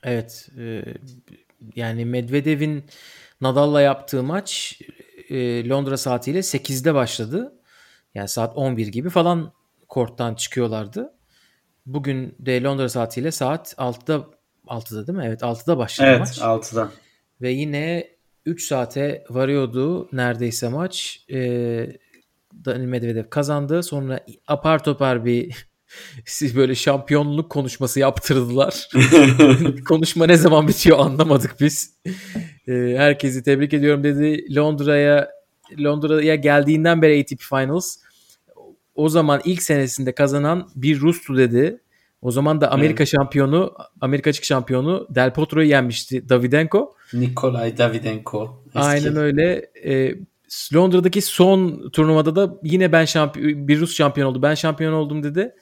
[0.03, 0.49] Evet.
[1.77, 2.85] Yani Medvedev'in
[3.41, 4.81] Nadal'la yaptığı maç
[5.69, 7.53] Londra saatiyle 8'de başladı.
[8.15, 9.53] Yani saat 11 gibi falan
[9.89, 11.13] korttan çıkıyorlardı.
[11.87, 14.27] Bugün de Londra saatiyle saat 6'da
[14.67, 15.25] 6'da değil mi?
[15.27, 16.39] Evet 6'da başladı evet, maç.
[16.43, 16.91] Evet 6'da.
[17.41, 18.16] Ve yine
[18.47, 21.25] 3 saate varıyordu neredeyse maç.
[21.33, 21.97] Ee,
[22.65, 23.83] Daniil Medvedev kazandı.
[23.83, 25.67] Sonra apar topar bir
[26.25, 28.89] siz böyle şampiyonluk konuşması yaptırdılar.
[29.89, 31.95] Konuşma ne zaman bitiyor anlamadık biz.
[32.69, 34.55] Ee, herkesi tebrik ediyorum dedi.
[34.57, 35.29] Londra'ya
[35.79, 37.97] Londra'ya geldiğinden beri ATP Finals
[38.95, 41.81] o zaman ilk senesinde kazanan bir Rus'tu dedi.
[42.23, 43.11] O zaman da Amerika evet.
[43.11, 46.96] şampiyonu, Amerika açık şampiyonu Del Potro'yu yenmişti Davidenko.
[47.13, 48.63] Nikolay Davidenko.
[48.67, 48.79] Eski.
[48.79, 49.71] Aynen öyle.
[49.85, 50.15] Ee,
[50.75, 54.43] Londra'daki son turnuvada da yine ben şampiyon, bir Rus şampiyon oldu.
[54.43, 55.55] Ben şampiyon oldum dedi.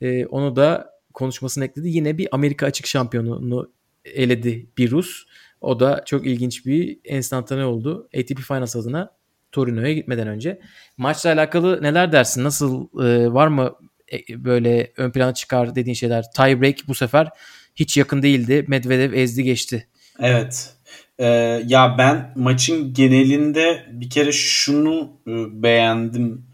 [0.00, 1.88] Ee, onu da konuşmasına ekledi.
[1.88, 3.72] Yine bir Amerika açık şampiyonunu
[4.04, 5.26] eledi bir Rus.
[5.60, 8.08] O da çok ilginç bir enstantane oldu.
[8.18, 9.10] ATP Finals adına
[9.52, 10.60] Torino'ya gitmeden önce.
[10.96, 12.44] Maçla alakalı neler dersin?
[12.44, 13.74] Nasıl e, var mı
[14.12, 16.24] e, böyle ön plana çıkar dediğin şeyler?
[16.36, 17.28] Tie break bu sefer
[17.74, 18.64] hiç yakın değildi.
[18.68, 19.88] Medvedev ezdi geçti.
[20.20, 20.74] Evet.
[21.18, 21.26] Ee,
[21.66, 26.46] ya ben maçın genelinde bir kere şunu e, beğendim.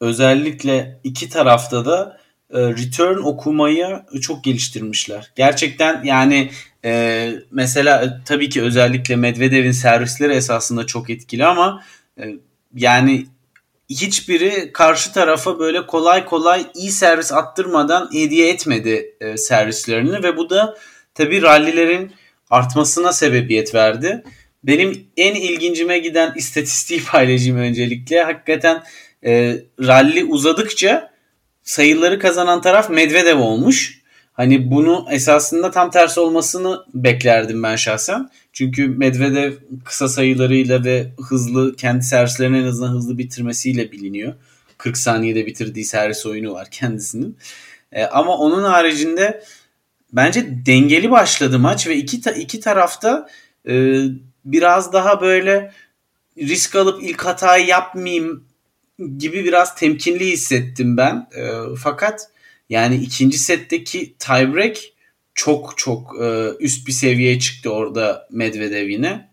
[0.00, 5.32] Özellikle iki tarafta da e, return okumayı çok geliştirmişler.
[5.36, 6.50] Gerçekten yani
[6.84, 11.82] e, mesela e, tabii ki özellikle Medvedev'in servisleri esasında çok etkili ama
[12.20, 12.24] e,
[12.74, 13.26] yani
[13.90, 20.50] hiçbiri karşı tarafa böyle kolay kolay iyi servis attırmadan hediye etmedi e, servislerini ve bu
[20.50, 20.76] da
[21.14, 22.12] tabii rallilerin
[22.50, 24.24] artmasına sebebiyet verdi.
[24.64, 28.22] Benim en ilgincime giden istatistiği paylaşayım öncelikle.
[28.22, 28.82] Hakikaten
[29.24, 31.10] e, ralli uzadıkça
[31.62, 34.00] sayıları kazanan taraf Medvedev olmuş.
[34.32, 38.30] Hani bunu esasında tam tersi olmasını beklerdim ben şahsen.
[38.52, 39.52] Çünkü Medvedev
[39.84, 44.34] kısa sayılarıyla ve hızlı kendi servislerini en azından hızlı bitirmesiyle biliniyor.
[44.78, 47.36] 40 saniyede bitirdiği servis oyunu var kendisinin.
[47.92, 49.42] E, ama onun haricinde
[50.12, 53.28] bence dengeli başladı maç ve iki, ta, iki tarafta
[53.68, 54.02] e,
[54.44, 55.72] biraz daha böyle
[56.38, 58.44] risk alıp ilk hatayı yapmayayım
[59.18, 61.28] gibi biraz temkinli hissettim ben.
[61.36, 61.50] E,
[61.82, 62.30] fakat
[62.68, 64.76] yani ikinci setteki tiebreak
[65.34, 69.30] çok çok e, üst bir seviyeye çıktı orada Medvedev yine.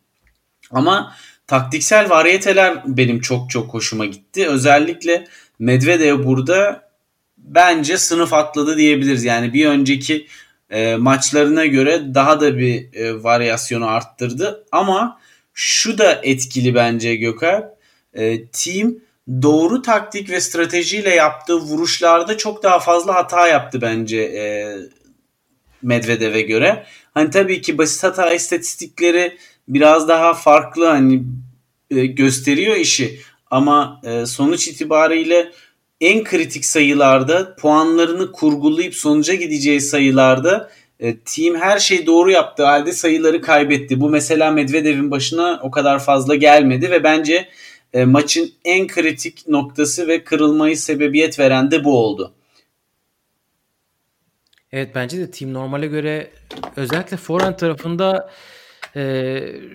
[0.71, 1.15] Ama
[1.47, 4.47] taktiksel varyeteler benim çok çok hoşuma gitti.
[4.47, 5.27] Özellikle
[5.59, 6.89] Medvedev burada
[7.37, 9.23] bence sınıf atladı diyebiliriz.
[9.23, 10.27] Yani bir önceki
[10.73, 14.65] e, maçlarına göre daha da bir e, varyasyonu arttırdı.
[14.71, 15.19] Ama
[15.53, 17.65] şu da etkili bence Gökalp.
[18.13, 18.95] E, team
[19.41, 24.43] doğru taktik ve stratejiyle yaptığı vuruşlarda çok daha fazla hata yaptı bence e,
[25.81, 26.85] Medvedev'e göre.
[27.13, 31.23] Hani tabii ki basit hata istatistikleri biraz daha farklı hani
[31.91, 33.19] e, gösteriyor işi
[33.51, 35.51] ama e, sonuç itibariyle
[36.01, 42.91] en kritik sayılarda puanlarını kurgulayıp sonuca gideceği sayılarda e, team her şeyi doğru yaptığı halde
[42.91, 44.01] sayıları kaybetti.
[44.01, 47.49] Bu mesela Medvedev'in başına o kadar fazla gelmedi ve bence
[47.93, 52.33] e, maçın en kritik noktası ve kırılmayı sebebiyet veren de bu oldu.
[54.71, 56.31] Evet bence de team normale göre
[56.75, 58.31] özellikle forehand tarafında
[58.95, 59.03] e,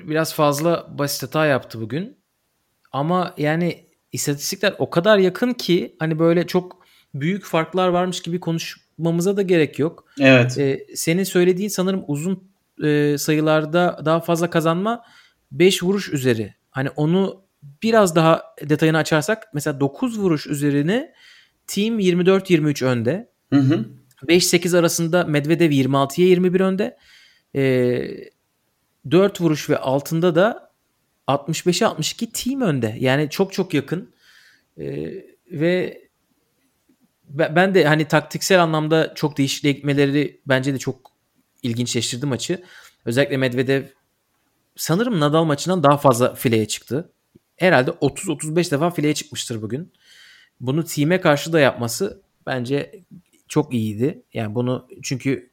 [0.08, 2.18] biraz fazla basit hata yaptı bugün.
[2.92, 6.78] Ama yani istatistikler o kadar yakın ki hani böyle çok
[7.14, 10.04] büyük farklar varmış gibi konuşmamıza da gerek yok.
[10.20, 10.58] Evet.
[10.58, 12.50] E, senin söylediğin sanırım uzun
[12.84, 15.04] e, sayılarda daha fazla kazanma
[15.52, 16.54] 5 vuruş üzeri.
[16.70, 17.42] Hani onu
[17.82, 21.12] biraz daha detayını açarsak mesela 9 vuruş üzerine
[21.66, 23.30] team 24-23 önde.
[23.52, 23.84] Hı hı.
[24.22, 26.96] 5-8 arasında Medvedev 26'ya 21 önde.
[27.54, 28.30] E, ee,
[29.10, 30.67] 4 vuruş ve altında da
[31.28, 32.96] 65'e 62 team önde.
[33.00, 34.14] Yani çok çok yakın.
[34.78, 35.14] E,
[35.50, 36.02] ve
[37.28, 41.12] ben de hani taktiksel anlamda çok değişikliğe gitmeleri bence de çok
[41.62, 42.64] ilginçleştirdi maçı.
[43.04, 43.84] Özellikle Medvedev
[44.76, 47.12] sanırım Nadal maçından daha fazla fileye çıktı.
[47.56, 49.92] Herhalde 30-35 defa fileye çıkmıştır bugün.
[50.60, 53.04] Bunu team'e karşı da yapması bence
[53.48, 54.22] çok iyiydi.
[54.34, 55.50] Yani bunu çünkü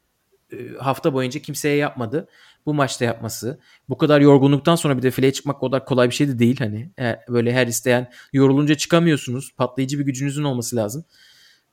[0.52, 2.28] e, hafta boyunca kimseye yapmadı.
[2.66, 3.60] Bu maçta yapması.
[3.88, 6.58] Bu kadar yorgunluktan sonra bir de fileye çıkmak o kadar kolay bir şey de değil
[6.58, 6.90] hani.
[7.28, 9.52] Böyle her isteyen yorulunca çıkamıyorsunuz.
[9.56, 11.04] Patlayıcı bir gücünüzün olması lazım.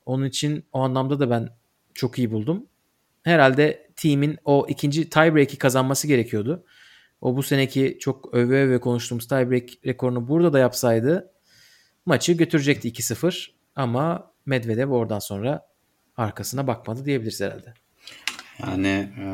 [0.06, 1.48] Onun için o anlamda da ben
[1.94, 2.66] çok iyi buldum.
[3.22, 6.64] Herhalde team'in o ikinci tiebreak'i kazanması gerekiyordu.
[7.20, 11.32] O bu seneki çok öve öve konuştuğumuz tiebreak rekorunu burada da yapsaydı
[12.06, 15.66] maçı götürecekti 2-0 ama Medvedev oradan sonra
[16.16, 17.74] arkasına bakmadı diyebiliriz herhalde.
[18.62, 19.26] Yani e,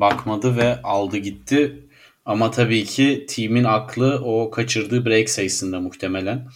[0.00, 1.88] bakmadı ve aldı gitti.
[2.24, 6.48] Ama tabii ki team'in aklı o kaçırdığı break sayısında muhtemelen.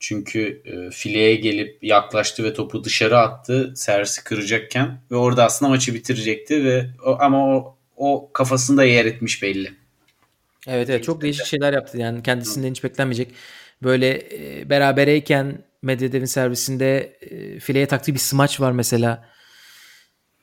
[0.00, 5.94] Çünkü e, fileye gelip yaklaştı ve topu dışarı attı servisi kıracakken ve orada aslında maçı
[5.94, 9.72] bitirecekti ve o, ama o, o kafasında yer etmiş belli.
[10.66, 13.28] Evet evet çok değişik şeyler yaptı yani kendisinden hiç beklenmeyecek.
[13.82, 19.28] Böyle e, berabereyken Medvedev'in servisinde e, fileye taktığı bir smaç var mesela.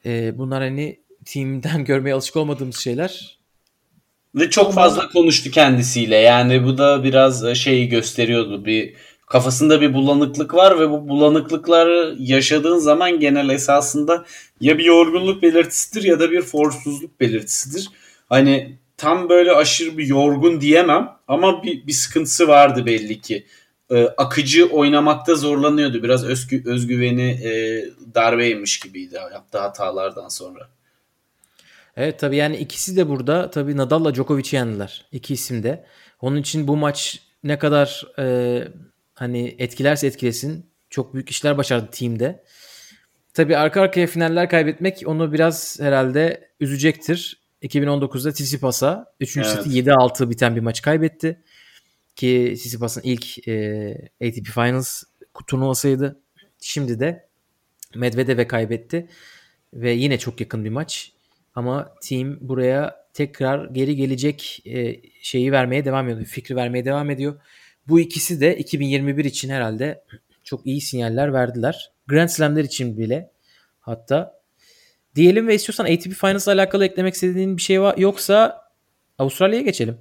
[0.06, 3.40] E, bunlar hani team'den görmeye alışık olmadığımız şeyler.
[4.36, 6.16] Ve çok fazla konuştu kendisiyle.
[6.16, 8.66] Yani bu da biraz e, şeyi gösteriyordu.
[8.66, 8.94] Bir
[9.28, 14.26] kafasında bir bulanıklık var ve bu bulanıklıkları yaşadığın zaman genel esasında
[14.62, 17.90] ya bir yorgunluk belirtisidir ya da bir forsuzluk belirtisidir.
[18.30, 23.46] Hani tam böyle aşırı bir yorgun diyemem ama bir, bir sıkıntısı vardı belli ki.
[23.92, 26.04] Ee, akıcı oynamakta zorlanıyordu.
[26.04, 27.84] Biraz özgü, özgüveni e,
[28.16, 30.70] darbeymiş gibiydi yaptığı hatalardan sonra.
[31.98, 35.06] Evet tabii yani ikisi de burada tabii Nadal'la Djokovic'i yendiler.
[35.12, 35.86] İki isim de.
[36.22, 38.68] Onun için bu maç ne kadar e,
[39.14, 42.44] hani etkilerse etkilesin çok büyük işler başardı team'de.
[43.34, 47.42] Tabii arka arkaya finaller kaybetmek onu biraz herhalde üzecektir.
[47.64, 49.38] 2019'da Tsitsipas'a 3.
[49.38, 49.48] evet.
[49.48, 51.44] seti 7-6 biten bir maç kaybetti.
[52.16, 53.92] Ki Tsitsipas'ın ilk e,
[54.24, 55.04] ATP Finals
[55.48, 56.22] turnuvasıydı.
[56.62, 57.28] Şimdi de
[57.96, 59.08] Medvedev'e kaybetti.
[59.74, 61.15] Ve yine çok yakın bir maç.
[61.56, 66.26] Ama team buraya tekrar geri gelecek e, şeyi vermeye devam ediyor.
[66.26, 67.36] Fikri vermeye devam ediyor.
[67.88, 70.04] Bu ikisi de 2021 için herhalde
[70.44, 71.92] çok iyi sinyaller verdiler.
[72.08, 73.32] Grand Slam'ler için bile
[73.80, 74.40] hatta.
[75.16, 78.66] Diyelim ve istiyorsan ATP Finals alakalı eklemek istediğin bir şey var yoksa
[79.18, 79.98] Avustralya'ya geçelim.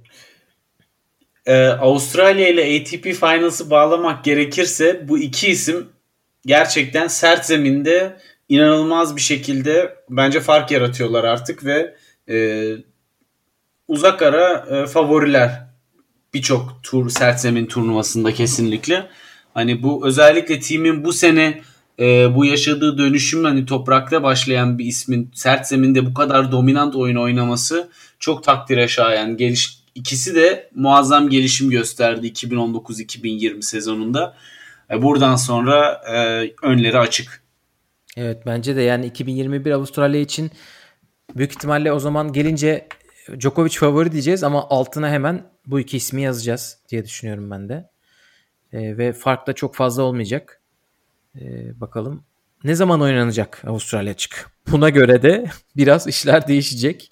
[1.45, 5.89] Ee, Avustralya ile ATP Finals'ı bağlamak gerekirse bu iki isim
[6.45, 8.17] gerçekten sert zeminde
[8.49, 11.95] inanılmaz bir şekilde bence fark yaratıyorlar artık ve
[12.29, 12.67] e,
[13.87, 15.67] uzak ara e, favoriler
[16.33, 19.09] birçok tur sert zemin turnuvasında kesinlikle.
[19.53, 21.61] Hani bu özellikle timin bu sene
[21.99, 27.15] e, bu yaşadığı dönüşüm hani toprakta başlayan bir ismin sert zeminde bu kadar dominant oyun
[27.15, 29.37] oynaması çok takdire şayan.
[29.37, 34.35] Geliş, ikisi de muazzam gelişim gösterdi 2019-2020 sezonunda.
[34.91, 37.44] E, buradan sonra e, önleri açık.
[38.17, 40.51] Evet bence de yani 2021 Avustralya için
[41.35, 42.87] büyük ihtimalle o zaman gelince
[43.39, 47.89] Djokovic favori diyeceğiz ama altına hemen bu iki ismi yazacağız diye düşünüyorum ben de.
[48.73, 50.61] E, ve fark da çok fazla olmayacak.
[51.41, 51.41] E,
[51.81, 52.23] bakalım
[52.63, 54.51] ne zaman oynanacak Avustralya açık.
[54.71, 55.45] Buna göre de
[55.77, 57.11] biraz işler değişecek.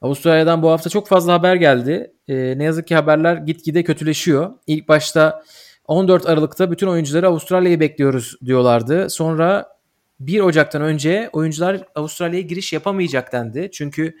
[0.00, 2.12] Avustralya'dan bu hafta çok fazla haber geldi.
[2.28, 4.52] E, ne yazık ki haberler gitgide kötüleşiyor.
[4.66, 5.42] İlk başta
[5.86, 9.10] 14 Aralık'ta bütün oyuncuları Avustralya'yı bekliyoruz diyorlardı.
[9.10, 9.73] Sonra
[10.20, 13.70] 1 Ocak'tan önce oyuncular Avustralya'ya giriş yapamayacak dendi.
[13.72, 14.16] Çünkü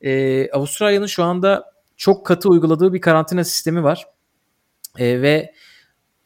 [0.00, 4.06] e, Avustralya'nın şu anda çok katı uyguladığı bir karantina sistemi var.
[4.98, 5.54] E, ve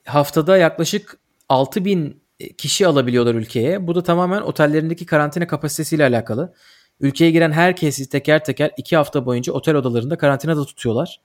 [0.04, 2.22] haftada yaklaşık 6000
[2.58, 3.86] kişi alabiliyorlar ülkeye.
[3.86, 6.54] Bu da tamamen otellerindeki karantina kapasitesiyle alakalı.
[7.00, 11.20] Ülkeye giren herkesi teker teker 2 hafta boyunca otel odalarında karantinada tutuyorlar.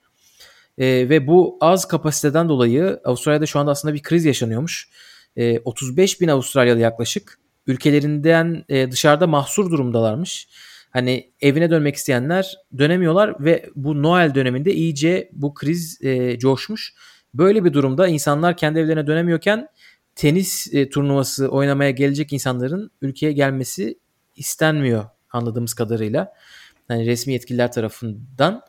[0.78, 4.90] E, ve bu az kapasiteden dolayı Avustralya'da şu anda aslında bir kriz yaşanıyormuş.
[5.36, 10.48] E, 35 bin Avustralyalı yaklaşık ülkelerinden e, dışarıda mahsur durumdalarmış.
[10.90, 16.94] Hani evine dönmek isteyenler dönemiyorlar ve bu Noel döneminde iyice bu kriz e, coşmuş.
[17.34, 19.68] Böyle bir durumda insanlar kendi evlerine dönemiyorken
[20.16, 24.00] tenis e, turnuvası oynamaya gelecek insanların ülkeye gelmesi
[24.36, 26.34] istenmiyor anladığımız kadarıyla.
[26.90, 28.62] Yani resmi yetkililer tarafından.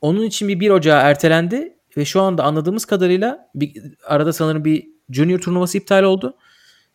[0.00, 4.88] Onun için bir 1 Ocağı ertelendi ve şu anda anladığımız kadarıyla bir, arada sanırım bir
[5.10, 6.36] junior turnuvası iptal oldu.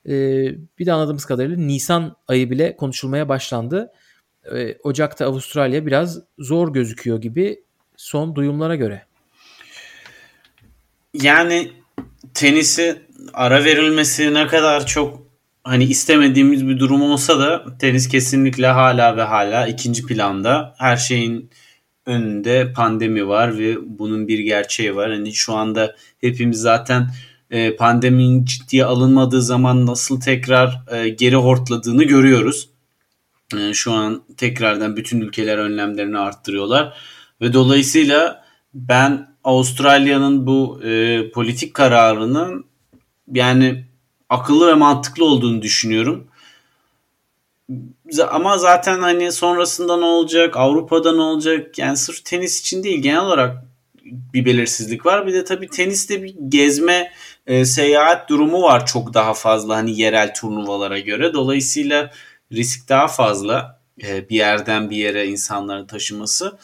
[0.06, 3.92] Ee, bir de anladığımız kadarıyla Nisan ayı bile konuşulmaya başlandı.
[4.56, 7.64] Ee, Ocak'ta Avustralya biraz zor gözüküyor gibi
[7.98, 9.06] son duyumlara göre.
[11.14, 11.72] Yani
[12.34, 13.02] tenisi
[13.34, 15.28] ara verilmesi ne kadar çok
[15.64, 20.76] hani istemediğimiz bir durum olsa da tenis kesinlikle hala ve hala ikinci planda.
[20.78, 21.50] Her şeyin
[22.06, 25.12] önünde pandemi var ve bunun bir gerçeği var.
[25.12, 27.08] Hani şu anda hepimiz zaten
[27.52, 32.70] e, pandeminin ciddiye alınmadığı zaman nasıl tekrar e, geri hortladığını görüyoruz.
[33.58, 36.98] E, şu an tekrardan bütün ülkeler önlemlerini arttırıyorlar
[37.42, 42.66] ve dolayısıyla ben Avustralya'nın bu e, politik kararının
[43.34, 43.86] yani
[44.30, 46.28] akıllı ve mantıklı olduğunu düşünüyorum.
[48.30, 51.78] Ama zaten hani sonrasında ne olacak, Avrupa'da ne olacak?
[51.78, 53.64] Yani sırf tenis için değil genel olarak
[54.34, 55.28] bir belirsizlik var.
[55.28, 57.12] Bir de tabii teniste bir gezme,
[57.48, 61.34] e, seyahat durumu var çok daha fazla hani yerel turnuvalara göre.
[61.34, 62.12] Dolayısıyla
[62.52, 66.58] risk daha fazla e, bir yerden bir yere insanların taşıması.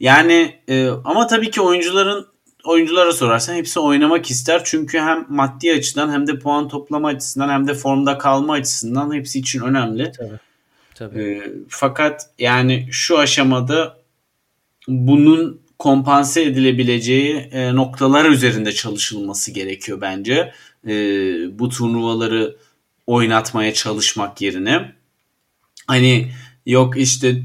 [0.00, 2.26] Yani e, ama tabii ki oyuncuların
[2.64, 4.62] oyunculara sorarsan hepsi oynamak ister.
[4.64, 9.38] Çünkü hem maddi açıdan hem de puan toplama açısından hem de formda kalma açısından hepsi
[9.38, 10.12] için önemli.
[10.12, 10.38] Tabii.
[10.94, 11.22] Tabii.
[11.22, 13.96] E, fakat yani şu aşamada
[14.88, 20.52] bunun kompanse edilebileceği e, noktalar üzerinde çalışılması gerekiyor bence.
[20.86, 20.92] E,
[21.58, 22.56] bu turnuvaları
[23.06, 24.92] oynatmaya çalışmak yerine.
[25.86, 26.30] Hani
[26.66, 27.42] yok işte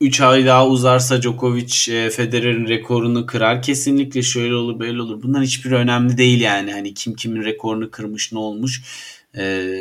[0.00, 3.62] 3 ay daha uzarsa Djokovic e, Federer'in rekorunu kırar.
[3.62, 5.22] Kesinlikle şöyle olur böyle olur.
[5.22, 6.72] Bunlar hiçbir önemli değil yani.
[6.72, 8.82] Hani kim kimin rekorunu kırmış ne olmuş.
[9.36, 9.76] Ee,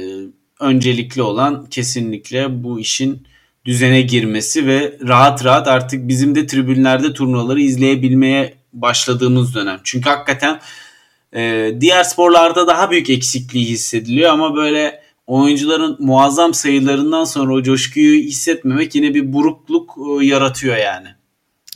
[0.60, 3.28] öncelikli olan kesinlikle bu işin
[3.66, 9.80] düzene girmesi ve rahat rahat artık bizim de tribünlerde turnuvaları izleyebilmeye başladığımız dönem.
[9.84, 10.60] Çünkü hakikaten
[11.36, 18.20] e, diğer sporlarda daha büyük eksikliği hissediliyor ama böyle oyuncuların muazzam sayılarından sonra o coşkuyu
[18.20, 21.08] hissetmemek yine bir burukluk e, yaratıyor yani.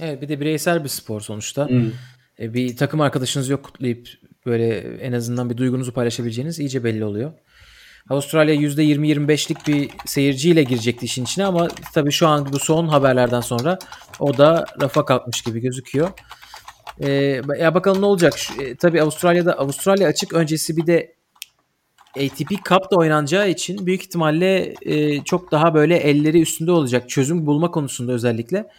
[0.01, 1.69] Evet bir de bireysel bir spor sonuçta.
[1.69, 1.91] Hmm.
[2.39, 4.07] E, bir takım arkadaşınız yok kutlayıp
[4.45, 7.31] böyle en azından bir duygunuzu paylaşabileceğiniz iyice belli oluyor.
[8.09, 13.79] Avustralya %20-25'lik bir seyirciyle girecekti işin içine ama tabii şu an bu son haberlerden sonra
[14.19, 16.09] o da rafa kalkmış gibi gözüküyor.
[16.99, 17.11] E,
[17.59, 18.37] ya bakalım ne olacak.
[18.37, 21.15] Şu, e, tabii Avustralya'da Avustralya açık öncesi bir de
[22.17, 27.45] ATP Cup da oynanacağı için büyük ihtimalle e, çok daha böyle elleri üstünde olacak çözüm
[27.45, 28.69] bulma konusunda özellikle.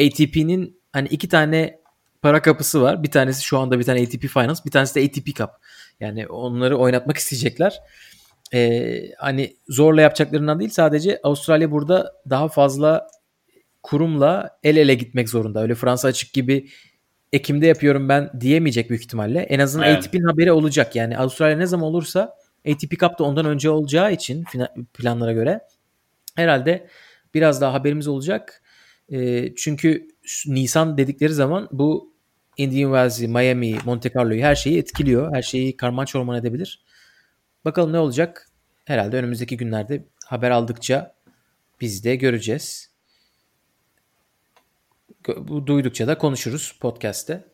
[0.00, 1.78] ATP'nin hani iki tane
[2.22, 3.02] para kapısı var.
[3.02, 5.50] Bir tanesi şu anda bir tane ATP Finals, bir tanesi de ATP Cup.
[6.00, 7.80] Yani onları oynatmak isteyecekler.
[8.54, 13.06] Ee, hani zorla yapacaklarından değil sadece Avustralya burada daha fazla
[13.82, 15.62] kurumla el ele gitmek zorunda.
[15.62, 16.68] Öyle Fransa açık gibi
[17.32, 19.40] Ekim'de yapıyorum ben diyemeyecek büyük ihtimalle.
[19.40, 19.98] En azından evet.
[19.98, 20.96] ATP'nin haberi olacak.
[20.96, 22.36] Yani Avustralya ne zaman olursa
[22.68, 24.44] ATP Cup da ondan önce olacağı için
[24.94, 25.60] planlara göre
[26.36, 26.88] herhalde
[27.34, 28.62] biraz daha haberimiz olacak.
[29.08, 30.08] E, çünkü
[30.46, 32.14] Nisan dedikleri zaman bu
[32.56, 35.34] Indian Wells'i, Miami, Monte Carlo'yu her şeyi etkiliyor.
[35.34, 36.84] Her şeyi karman çorman edebilir.
[37.66, 38.50] Bakalım ne olacak?
[38.84, 41.14] Herhalde önümüzdeki günlerde haber aldıkça
[41.80, 42.90] biz de göreceğiz.
[45.38, 47.44] Bu duydukça da konuşuruz podcast'te.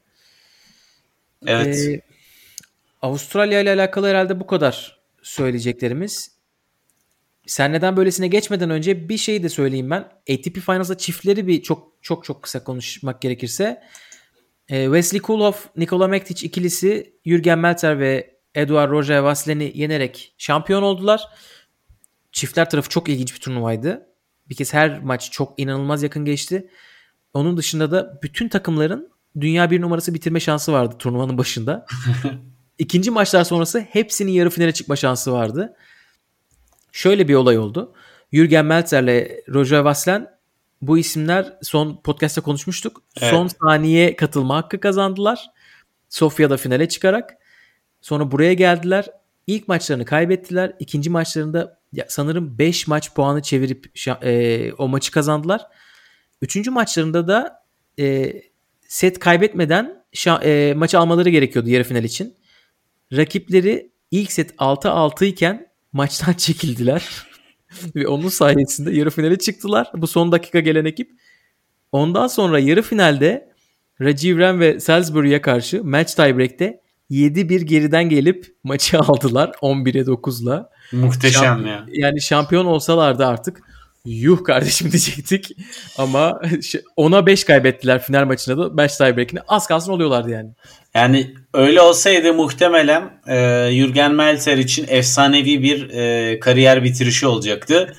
[1.47, 1.77] Evet.
[1.77, 2.01] Ee,
[3.03, 6.31] Avustralya ile alakalı herhalde bu kadar söyleyeceklerimiz.
[7.47, 10.01] Sen neden böylesine geçmeden önce bir şey de söyleyeyim ben.
[10.31, 13.83] ATP Finals'da çiftleri bir çok çok çok kısa konuşmak gerekirse.
[14.69, 21.29] E, Wesley Kulhoff, Nikola Mektic ikilisi Jürgen Melzer ve Eduard Roger Vaslen'i yenerek şampiyon oldular.
[22.33, 24.07] Çiftler tarafı çok ilginç bir turnuvaydı.
[24.49, 26.71] Bir kez her maç çok inanılmaz yakın geçti.
[27.35, 31.87] Onun dışında da bütün takımların dünya bir numarası bitirme şansı vardı turnuvanın başında.
[32.79, 35.77] İkinci maçlar sonrası hepsinin yarı finale çıkma şansı vardı.
[36.93, 37.95] Şöyle bir olay oldu.
[38.33, 40.31] Jürgen Meltzer ile Roger Vaslen
[40.83, 43.03] bu isimler son podcast'ta konuşmuştuk.
[43.21, 43.31] Evet.
[43.31, 45.51] Son saniye katılma hakkı kazandılar.
[46.09, 47.37] Sofya'da finale çıkarak.
[48.03, 49.07] Sonra buraya geldiler.
[49.47, 50.73] İlk maçlarını kaybettiler.
[50.79, 55.67] İkinci maçlarında sanırım 5 maç puanı çevirip e, o maçı kazandılar.
[56.43, 57.65] Üçüncü maçlarında da
[57.99, 58.33] e,
[58.89, 60.05] set kaybetmeden
[60.43, 62.35] e, maçı almaları gerekiyordu yarı final için.
[63.17, 67.09] Rakipleri ilk set 6-6 iken maçtan çekildiler.
[67.97, 69.91] Ve onun sayesinde yarı finale çıktılar.
[69.95, 71.11] Bu son dakika gelen ekip.
[71.93, 73.53] Ondan sonra yarı finalde
[74.01, 76.82] Rajiv Ram ve Salisbury'e karşı match tiebreak'te
[77.13, 80.71] 7-1 geriden gelip maçı aldılar 11'e 9'la.
[80.93, 81.87] Muhteşem Şamp- ya.
[81.93, 83.63] Yani şampiyon olsalardı artık
[84.05, 85.57] yuh kardeşim diyecektik.
[85.99, 86.41] Ama
[86.97, 89.41] ona 5 kaybettiler final maçında da match tiebreak'ini.
[89.49, 90.51] Az kalsın oluyorlardı yani.
[90.95, 97.95] Yani öyle olsaydı muhtemelen e, Jürgen Melzer için efsanevi bir e, kariyer bitirişi olacaktı.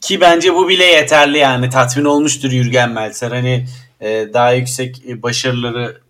[0.00, 3.30] Ki bence bu bile yeterli yani tatmin olmuştur Jürgen Melzer.
[3.30, 3.66] Hani
[4.00, 6.00] e, daha yüksek başarıları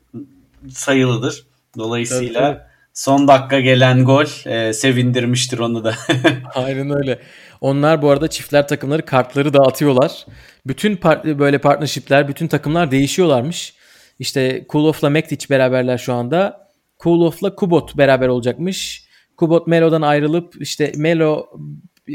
[0.73, 1.45] sayılıdır.
[1.79, 5.95] Dolayısıyla son dakika gelen gol e, sevindirmiştir onu da.
[6.55, 7.19] Aynen öyle.
[7.61, 10.27] Onlar bu arada çiftler takımları kartları dağıtıyorlar.
[10.67, 13.75] Bütün part böyle partnership'ler, bütün takımlar değişiyorlarmış.
[14.19, 16.69] İşte Kulof'la Mektic beraberler şu anda.
[16.99, 19.05] Kulof'la Kubot beraber olacakmış.
[19.37, 21.47] Kubot Melo'dan ayrılıp işte Melo,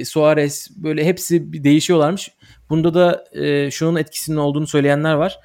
[0.04, 2.32] Suarez böyle hepsi değişiyorlarmış.
[2.70, 5.40] Bunda da e, şunun etkisinin olduğunu söyleyenler var.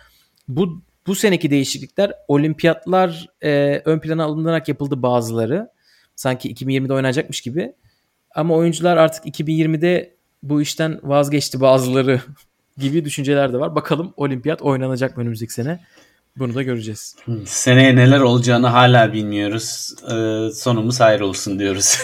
[0.49, 5.69] Bu bu seneki değişiklikler olimpiyatlar e, ön plana alınarak yapıldı bazıları.
[6.17, 7.73] Sanki 2020'de oynayacakmış gibi.
[8.35, 12.21] Ama oyuncular artık 2020'de bu işten vazgeçti bazıları
[12.79, 13.75] gibi düşünceler de var.
[13.75, 15.81] Bakalım olimpiyat oynanacak mı önümüzdeki sene?
[16.39, 17.17] Bunu da göreceğiz.
[17.45, 19.95] Seneye neler olacağını hala bilmiyoruz.
[20.05, 21.99] Ee, sonumuz hayır olsun diyoruz.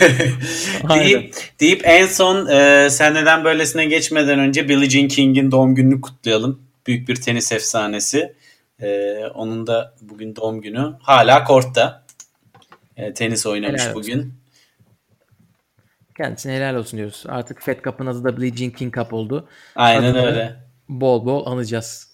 [0.88, 6.00] deyip, deyip en son e, sen neden böylesine geçmeden önce Billie Jean King'in doğum gününü
[6.00, 6.62] kutlayalım.
[6.86, 8.34] Büyük bir tenis efsanesi.
[8.82, 10.92] Ee, onun da bugün doğum günü.
[11.00, 12.06] Hala kortta.
[12.96, 14.18] E, tenis oynamış helal bugün.
[14.18, 14.34] Olsun.
[16.16, 17.24] Kendisine helal olsun diyoruz.
[17.28, 19.48] Artık Fed Cup'ın adı da Billie Jean King Cup oldu.
[19.76, 20.56] Aynen Adını öyle.
[20.88, 22.10] Bol bol anacağız.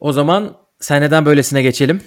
[0.00, 2.02] O zaman sen neden böylesine geçelim.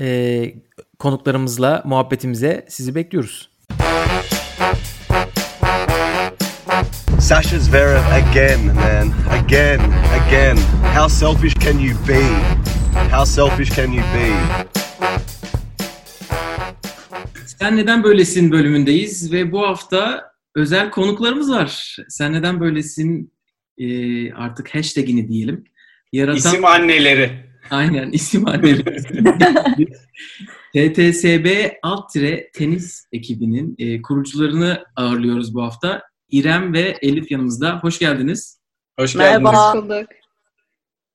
[0.00, 0.54] Ee,
[0.98, 3.50] konuklarımızla muhabbetimize sizi bekliyoruz.
[7.20, 9.12] Sasha Zverev again, man.
[9.30, 9.80] Again,
[10.12, 10.58] again.
[10.94, 12.22] How selfish can you be?
[13.10, 14.28] How selfish can you be?
[17.46, 21.96] Sen neden böylesin bölümündeyiz ve bu hafta özel konuklarımız var.
[22.08, 23.32] Sen neden böylesin
[23.78, 25.64] e, artık hashtagini diyelim.
[26.12, 26.36] Yaratan...
[26.36, 27.30] İsim anneleri.
[27.70, 29.02] Aynen isim anneleri.
[30.74, 36.02] TTSB alt tire tenis ekibinin e, kurucularını ağırlıyoruz bu hafta.
[36.30, 37.78] İrem ve Elif yanımızda.
[37.78, 38.60] Hoş geldiniz.
[38.98, 39.42] Hoş geldiniz.
[39.42, 39.74] Merhaba.
[39.74, 40.21] Hoş bulduk.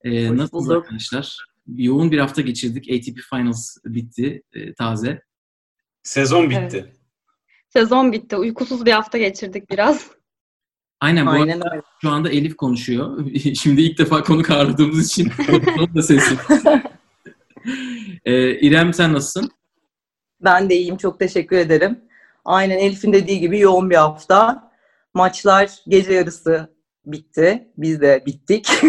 [0.04, 1.38] Ee, nasılsınız arkadaşlar?
[1.76, 2.92] Yoğun bir hafta geçirdik.
[2.92, 5.22] ATP Finals bitti e, taze.
[6.04, 6.84] Sezon bitti.
[6.86, 6.96] Evet.
[7.70, 8.36] Sezon bitti.
[8.36, 10.08] Uykusuz bir hafta geçirdik biraz.
[11.02, 13.32] Aynen bu Aynen arada şu anda Elif konuşuyor.
[13.56, 15.32] Şimdi ilk defa konu ağırladığımız için
[15.78, 16.36] onun da sesi.
[18.26, 19.52] ee, İrem sen nasılsın?
[20.42, 20.98] Ben de iyiyim.
[20.98, 22.00] Çok teşekkür ederim.
[22.46, 24.72] Aynen Elif'in dediği gibi yoğun bir hafta.
[25.14, 26.76] Maçlar gece yarısı
[27.06, 27.68] bitti.
[27.78, 28.70] Biz de bittik.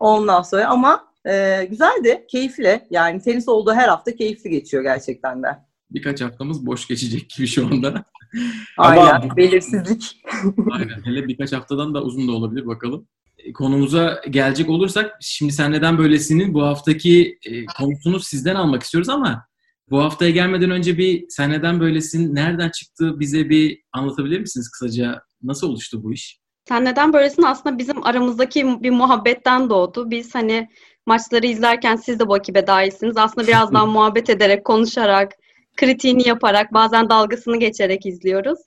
[0.00, 2.80] Ondan sonra ama e, güzeldi, keyifli.
[2.90, 5.58] Yani tenis olduğu her hafta keyifli geçiyor gerçekten de.
[5.90, 8.04] Birkaç haftamız boş geçecek gibi şu anda.
[8.78, 10.22] Aynen, Ama, belirsizlik.
[10.72, 13.08] aynen, hele birkaç haftadan da uzun da olabilir bakalım.
[13.38, 19.08] E, konumuza gelecek olursak, şimdi sen neden böylesinin bu haftaki e, konusunu sizden almak istiyoruz
[19.08, 19.46] ama
[19.90, 25.22] bu haftaya gelmeden önce bir sen neden böylesin, nereden çıktı bize bir anlatabilir misiniz kısaca?
[25.42, 26.39] Nasıl oluştu bu iş?
[26.70, 30.10] Sen neden böylesin aslında bizim aramızdaki bir muhabbetten doğdu.
[30.10, 30.68] Biz hani
[31.06, 33.16] maçları izlerken siz de bu ekibe dahilsiniz.
[33.16, 35.32] Aslında biraz daha muhabbet ederek, konuşarak,
[35.76, 38.58] kritiğini yaparak, bazen dalgasını geçerek izliyoruz.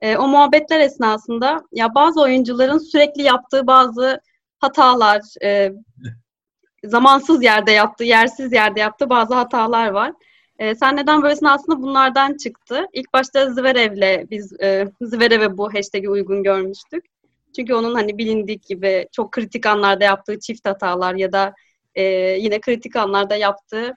[0.00, 4.20] E, o muhabbetler esnasında ya bazı oyuncuların sürekli yaptığı bazı
[4.58, 5.72] hatalar, e,
[6.84, 10.12] zamansız yerde yaptığı, yersiz yerde yaptığı bazı hatalar var.
[10.58, 12.86] E, sen neden böylesin aslında bunlardan çıktı.
[12.92, 17.15] İlk başta Zverev'le biz e, Zverev'e bu hashtag'i uygun görmüştük.
[17.56, 21.54] Çünkü onun hani bilindik gibi çok kritik anlarda yaptığı çift hatalar ya da
[21.94, 22.02] e,
[22.40, 23.94] yine kritik anlarda yaptığı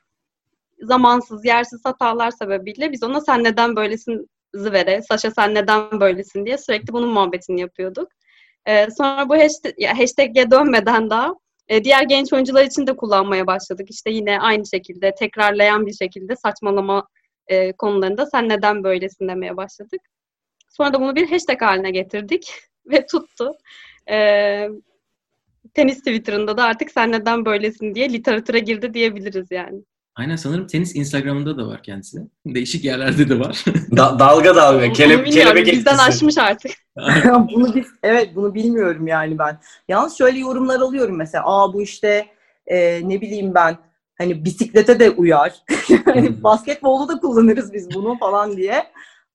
[0.81, 6.57] zamansız, yersiz hatalar sebebiyle biz ona sen neden böylesin Zver'e, Saşa sen neden böylesin diye
[6.57, 8.07] sürekli bunun muhabbetini yapıyorduk.
[8.65, 11.33] E, sonra bu hashtag, hashtag'e dönmeden daha
[11.67, 13.87] e, diğer genç oyuncular için de kullanmaya başladık.
[13.91, 17.07] İşte yine aynı şekilde tekrarlayan bir şekilde saçmalama
[17.47, 20.01] e, konularında sen neden böylesin demeye başladık.
[20.69, 22.53] Sonra da bunu bir hashtag haline getirdik
[22.89, 23.51] ve tuttu.
[24.09, 24.69] E,
[25.73, 29.83] tenis Twitter'ında da artık sen neden böylesin diye literatüre girdi diyebiliriz yani.
[30.15, 32.17] Aynen sanırım tenis Instagram'ında da var kendisi.
[32.45, 33.65] Değişik yerlerde de var.
[33.97, 34.93] Da- dalga dalga.
[34.93, 36.71] Kele- kelebek Bizden aşmış artık.
[37.25, 39.59] bunu biz, evet bunu bilmiyorum yani ben.
[39.87, 41.43] Yalnız şöyle yorumlar alıyorum mesela.
[41.47, 42.25] Aa bu işte
[42.67, 43.77] e, ne bileyim ben
[44.17, 45.53] hani bisiklete de uyar.
[46.05, 48.83] hani basketbolda da kullanırız biz bunu falan diye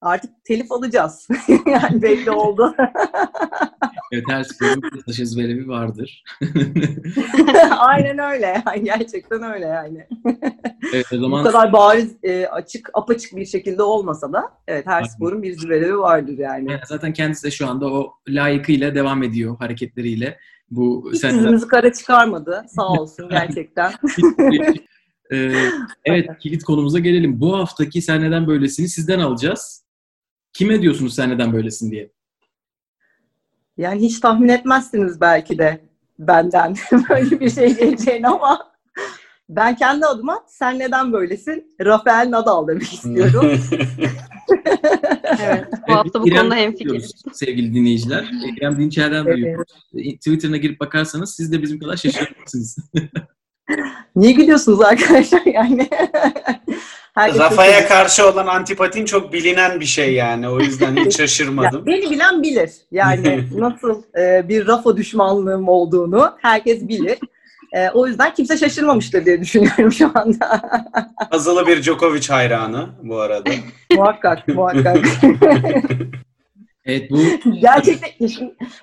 [0.05, 1.27] artık telif alacağız.
[1.65, 2.75] yani belli oldu.
[4.11, 6.23] evet her sporun taş ezberi vardır.
[7.79, 8.63] Aynen öyle.
[8.65, 10.07] Yani gerçekten öyle yani.
[10.93, 11.45] Evet, o zaman...
[11.45, 15.97] Bu kadar bariz, e, açık, apaçık bir şekilde olmasa da evet her sporun bir züverevi
[15.97, 16.71] vardır yani.
[16.71, 16.81] yani.
[16.85, 20.37] Zaten kendisi de şu anda o layıkıyla devam ediyor hareketleriyle.
[20.71, 21.37] Bu Hiç senden...
[21.37, 22.65] yüzümüzü kara çıkarmadı.
[22.67, 23.93] Sağ olsun gerçekten.
[25.31, 25.51] ee,
[26.05, 27.41] evet kilit konumuza gelelim.
[27.41, 29.84] Bu haftaki Sen Neden Böylesini sizden alacağız.
[30.55, 32.11] Kime diyorsunuz sen neden böylesin diye?
[33.77, 35.81] Yani hiç tahmin etmezsiniz belki de
[36.19, 36.75] benden
[37.09, 38.75] böyle bir şey geleceğini ama
[39.49, 41.75] Ben kendi adıma sen neden böylesin?
[41.81, 43.59] Rafael Nadal demek istiyorum.
[45.41, 45.65] Evet.
[45.87, 46.93] Bu hafta bu İrem konuda hemfikiriz.
[46.93, 48.31] diyoruz Sevgili dinleyiciler.
[48.57, 49.35] İrem Dinçer'den Evet.
[49.37, 49.73] duyuyoruz.
[50.15, 52.77] Twitter'ına girip bakarsanız siz de bizim kadar şaşırırsınız.
[54.15, 55.89] Niye gülüyorsunuz arkadaşlar yani?
[57.15, 60.49] Herkes Rafa'ya çok- karşı olan antipatin çok bilinen bir şey yani.
[60.49, 61.85] O yüzden hiç Ya, şaşırmadım.
[61.85, 62.71] beni bilen bilir.
[62.91, 67.17] Yani nasıl e, bir Rafa düşmanlığım olduğunu herkes bilir.
[67.73, 70.61] E, o yüzden kimse şaşırmamıştır diye düşünüyorum şu anda.
[71.31, 73.49] Azılı bir Djokovic hayranı bu arada.
[73.95, 74.97] muhakkak, muhakkak.
[76.85, 77.17] evet bu
[77.61, 78.09] Gerçekten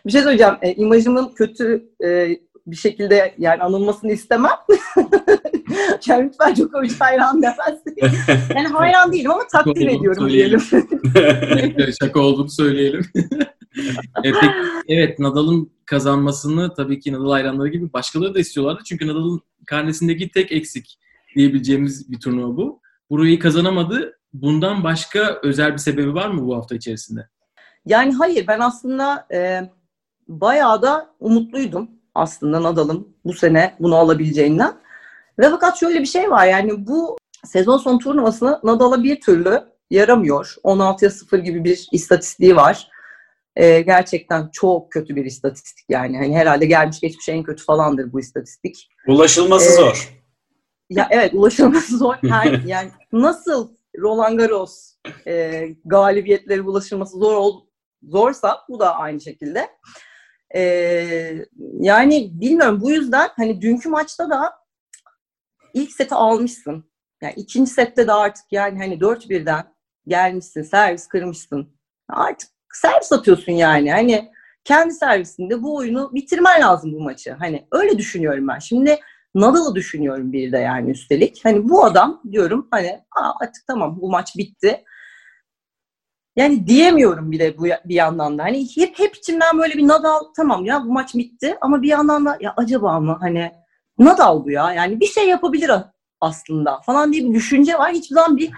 [0.06, 0.54] bir şey söyleyeceğim.
[0.62, 2.28] E, imajımın kötü e,
[2.66, 4.50] bir şekilde yani anılmasını istemem.
[6.06, 7.96] yani lütfen Djokovic hayran demezsin.
[8.54, 10.60] Yani hayran değilim ama takdir ediyorum diyelim.
[12.00, 13.04] Şaka olduğunu söyleyelim.
[14.24, 14.52] evet, peki,
[14.88, 18.82] evet Nadal'ın kazanmasını tabii ki Nadal hayranları gibi başkaları da istiyorlardı.
[18.84, 20.98] Çünkü Nadal'ın karnesindeki tek eksik
[21.34, 22.80] diyebileceğimiz bir turnuva bu.
[23.10, 24.18] Burayı kazanamadı.
[24.32, 27.28] Bundan başka özel bir sebebi var mı bu hafta içerisinde?
[27.86, 29.70] Yani hayır ben aslında e,
[30.28, 34.74] bayağı da umutluydum aslında Nadal'ın bu sene bunu alabileceğinden.
[35.38, 40.54] Ve fakat şöyle bir şey var yani bu sezon son turnuvasını Nadal'a bir türlü yaramıyor.
[40.64, 42.88] 16'ya 0 gibi bir istatistiği var.
[43.56, 46.18] E, gerçekten çok kötü bir istatistik yani.
[46.18, 48.88] Hani herhalde gelmiş geçmiş en kötü falandır bu istatistik.
[49.06, 49.76] Ulaşılması Evet.
[49.76, 50.22] zor.
[50.90, 52.14] Ya evet ulaşılması zor.
[52.28, 54.94] Her, yani nasıl Roland Garros
[55.26, 57.60] e, galibiyetleri ulaşılması zor ol,
[58.02, 59.68] zorsa bu da aynı şekilde.
[60.54, 61.46] E,
[61.80, 64.52] yani bilmiyorum bu yüzden hani dünkü maçta da
[65.74, 66.84] ilk seti almışsın.
[67.22, 69.64] Yani ikinci sette de artık yani hani 4-1'den
[70.06, 71.68] gelmişsin, servis kırmışsın.
[72.08, 73.92] Artık servis atıyorsun yani.
[73.92, 74.32] Hani
[74.64, 77.32] kendi servisinde bu oyunu bitirmen lazım bu maçı.
[77.32, 78.58] Hani öyle düşünüyorum ben.
[78.58, 79.00] Şimdi
[79.34, 81.44] Nadal'ı düşünüyorum bir de yani üstelik.
[81.44, 83.00] Hani bu adam diyorum hani
[83.40, 84.84] artık tamam bu maç bitti.
[86.36, 88.42] Yani diyemiyorum bir de bu bir yandan da.
[88.42, 92.26] Hani hep, hep içimden böyle bir Nadal tamam ya bu maç bitti ama bir yandan
[92.26, 93.52] da ya acaba mı hani
[93.98, 95.70] Nadal bu ya yani bir şey yapabilir
[96.20, 97.92] aslında falan diye bir düşünce var.
[97.92, 98.50] Hiçbir zaman bir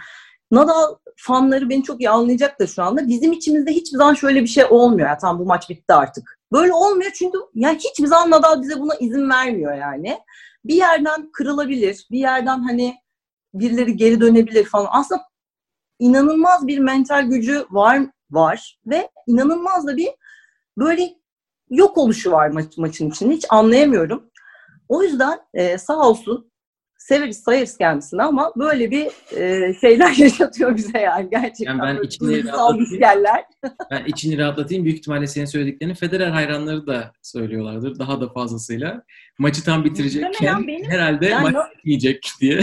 [0.51, 3.09] Nadal fanları beni çok iyi anlayacaktır şu anda.
[3.09, 5.09] Bizim içimizde hiçbir zaman şöyle bir şey olmuyor.
[5.09, 6.39] Ya tamam bu maç bitti artık.
[6.53, 10.18] Böyle olmuyor çünkü yani hiçbir zaman Nadal bize buna izin vermiyor yani
[10.64, 12.95] bir yerden kırılabilir, bir yerden hani
[13.55, 14.89] birileri geri dönebilir falan.
[14.91, 15.22] Aslında
[15.99, 20.09] inanılmaz bir mental gücü var var ve inanılmaz da bir
[20.78, 21.14] böyle
[21.70, 23.34] yok oluşu var maç, maçın içinde.
[23.34, 24.30] Hiç anlayamıyorum.
[24.88, 26.51] O yüzden e, sağ olsun
[26.99, 31.78] severiz sayarız kendisini ama böyle bir e, şeyler yaşatıyor bize yani gerçekten.
[31.78, 33.45] Yani ben duygusal rahatlatayım.
[33.90, 34.84] Ben içini rahatlatayım.
[34.84, 37.99] Büyük ihtimalle senin söylediklerini Federer hayranları da söylüyorlardır.
[37.99, 39.03] Daha da fazlasıyla.
[39.39, 42.61] Maçı tam bitirecekken benim- herhalde Yani maç bitmeyecek diye.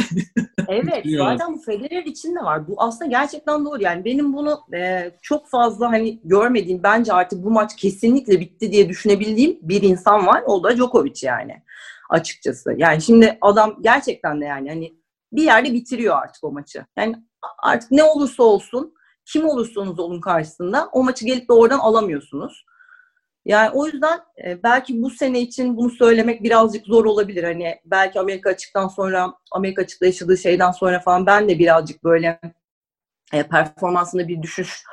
[0.68, 2.68] Evet zaten bu Federer için de var.
[2.68, 3.82] Bu aslında gerçekten doğru.
[3.84, 8.90] Yani benim bunu e, çok fazla hani görmediğim bence artık bu maç kesinlikle bitti diye
[8.90, 10.44] düşünebildiğim bir insan var.
[10.46, 11.62] O da Djokovic yani
[12.10, 12.74] açıkçası.
[12.78, 14.94] Yani şimdi adam gerçekten de yani hani
[15.34, 16.86] bir yerde bitiriyor artık o maçı.
[16.98, 17.16] Yani
[17.64, 18.94] artık ne olursa olsun
[19.26, 22.66] kim olursanız olun karşısında o maçı gelip de oradan alamıyorsunuz.
[23.46, 27.44] Yani o yüzden e, belki bu sene için bunu söylemek birazcık zor olabilir.
[27.44, 32.40] Hani belki Amerika açıktan sonra, Amerika açıkta yaşadığı şeyden sonra falan ben de birazcık böyle
[33.34, 34.84] e, performansında bir düşüş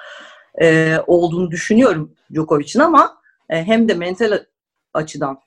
[0.61, 3.19] e, olduğunu düşünüyorum Djokovic'in ama
[3.49, 4.39] hem de mental
[4.95, 5.41] açıdan.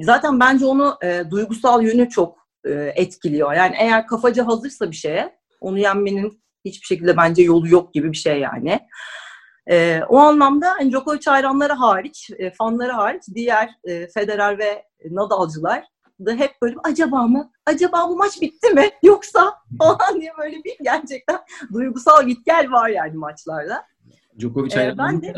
[0.00, 0.98] Zaten bence onu
[1.30, 2.48] duygusal yönü çok
[2.94, 3.52] etkiliyor.
[3.52, 8.16] Yani eğer kafaca hazırsa bir şeye onu yenmenin hiçbir şekilde bence yolu yok gibi bir
[8.16, 8.80] şey yani.
[9.70, 15.84] E, o anlamda hani Djokovic hayranları hariç, e, fanları hariç diğer e, Federer ve Nadal'cılar
[16.26, 17.50] da hep böyle acaba mı?
[17.66, 18.90] Acaba bu maç bitti mi?
[19.02, 21.38] Yoksa falan diye böyle bir gerçekten
[21.72, 23.84] duygusal git gel var yani maçlarda.
[24.38, 25.34] Djokovic Ee, ben de-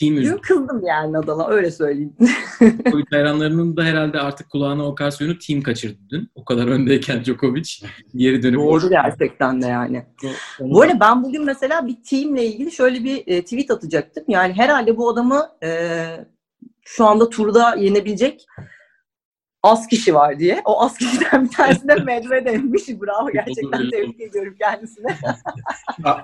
[0.00, 0.36] team üzdü.
[0.40, 2.16] kızdım yani Nadal'a öyle söyleyeyim.
[2.60, 6.30] Djokovic hayranlarının da herhalde artık kulağına o Carson'u team kaçırdı dün.
[6.34, 7.70] O kadar öndeyken Djokovic
[8.14, 10.06] geri dönüp Doğru gerçekten de yani.
[10.60, 14.24] Onu Bu arada ben bugün mesela bir teamle ilgili şöyle bir e, tweet atacaktım.
[14.28, 16.06] Yani herhalde bu adamı e,
[16.84, 18.46] şu anda turda yenebilecek
[19.66, 20.62] az kişi var diye.
[20.64, 22.88] O az kişiden bir tanesi de Medvedev'miş.
[22.88, 25.16] Bravo gerçekten tebrik ediyorum kendisine.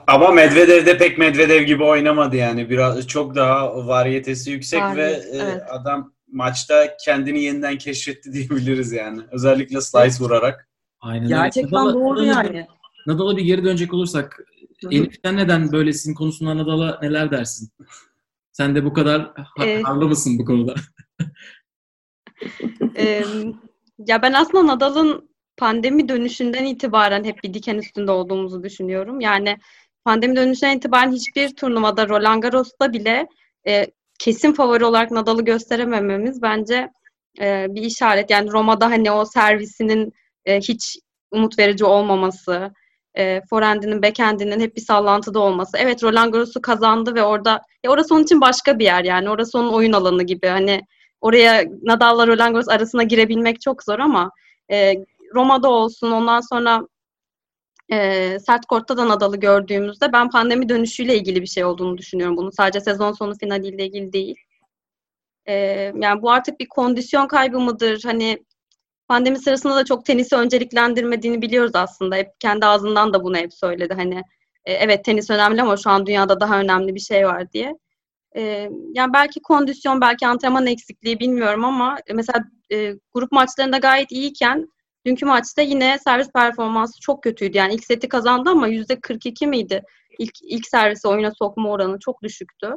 [0.07, 2.71] Ama Medvedev de pek Medvedev gibi oynamadı yani.
[2.71, 5.63] Biraz çok daha variyetesi yüksek Variyet, ve e, evet.
[5.69, 9.23] adam maçta kendini yeniden keşfetti diyebiliriz yani.
[9.33, 10.69] Özellikle slice vurarak.
[11.01, 11.29] Aynen.
[11.29, 12.67] Gerçekten Nadal'a- doğru Nadal'a- yani.
[13.07, 14.41] Nadal'a bir geri dönecek olursak.
[14.91, 17.69] Elif sen neden böylesin konusunda Nadal'a neler dersin?
[18.53, 20.75] Sen de bu kadar ha- Ee, harlı mısın bu konuda?
[22.97, 23.25] Ee,
[23.99, 29.21] ya ben aslında Nadal'ın pandemi dönüşünden itibaren hep bir diken üstünde olduğumuzu düşünüyorum.
[29.21, 29.57] Yani
[30.05, 33.27] pandemi dönüşünden itibaren hiçbir turnuvada Roland Garros'ta bile
[33.67, 33.87] e,
[34.19, 36.89] kesin favori olarak Nadal'ı gösteremememiz bence
[37.41, 38.31] e, bir işaret.
[38.31, 40.13] Yani Roma'da hani o servisinin
[40.45, 40.99] e, hiç
[41.31, 42.73] umut verici olmaması,
[43.15, 45.79] e, forehand'inin, backhand'inin hep bir sallantıda olması.
[45.79, 49.31] Evet Roland Garros'u kazandı ve orada ya orası onun için başka bir yer yani.
[49.31, 50.47] Orası onun oyun alanı gibi.
[50.47, 50.81] Hani
[51.23, 54.31] oraya Nadal'la Roland Garros arasına girebilmek çok zor ama
[54.71, 54.95] e,
[55.35, 56.87] Roma'da olsun ondan sonra
[57.93, 62.53] e, sert kortta da Nadal'ı gördüğümüzde ben pandemi dönüşüyle ilgili bir şey olduğunu düşünüyorum bunu.
[62.53, 64.37] Sadece sezon sonu finaliyle ilgili değil.
[65.47, 65.55] E,
[65.97, 68.01] yani bu artık bir kondisyon kaybı mıdır?
[68.05, 68.45] Hani
[69.09, 72.17] pandemi sırasında da çok tenisi önceliklendirmediğini biliyoruz aslında.
[72.17, 73.95] Hep kendi ağzından da bunu hep söyledi.
[73.95, 74.23] Hani
[74.65, 77.75] e, evet tenis önemli ama şu an dünyada daha önemli bir şey var diye.
[78.37, 84.69] E, yani belki kondisyon, belki antrenman eksikliği bilmiyorum ama mesela e, grup maçlarında gayet iyiyken
[85.07, 87.57] dünkü maçta yine servis performansı çok kötüydü.
[87.57, 89.83] Yani ilk seti kazandı ama yüzde 42 miydi?
[90.19, 92.77] İlk, ilk servisi oyuna sokma oranı çok düşüktü.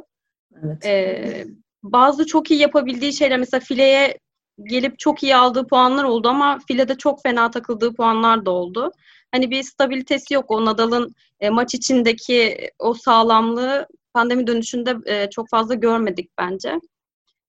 [0.62, 0.86] Evet.
[0.86, 1.46] E,
[1.82, 4.18] bazı çok iyi yapabildiği şeyler mesela fileye
[4.62, 8.92] gelip çok iyi aldığı puanlar oldu ama filede çok fena takıldığı puanlar da oldu.
[9.32, 13.86] Hani bir stabilitesi yok o Nadal'ın e, maç içindeki o sağlamlığı
[14.16, 16.80] pandemi dönüşünde e, çok fazla görmedik bence.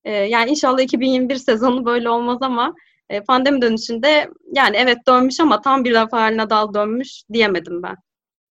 [0.04, 2.74] E, yani inşallah 2021 sezonu böyle olmaz ama
[3.10, 7.96] e, pandemi dönüşünde yani evet dönmüş ama tam bir Rafael Nadal dönmüş diyemedim ben.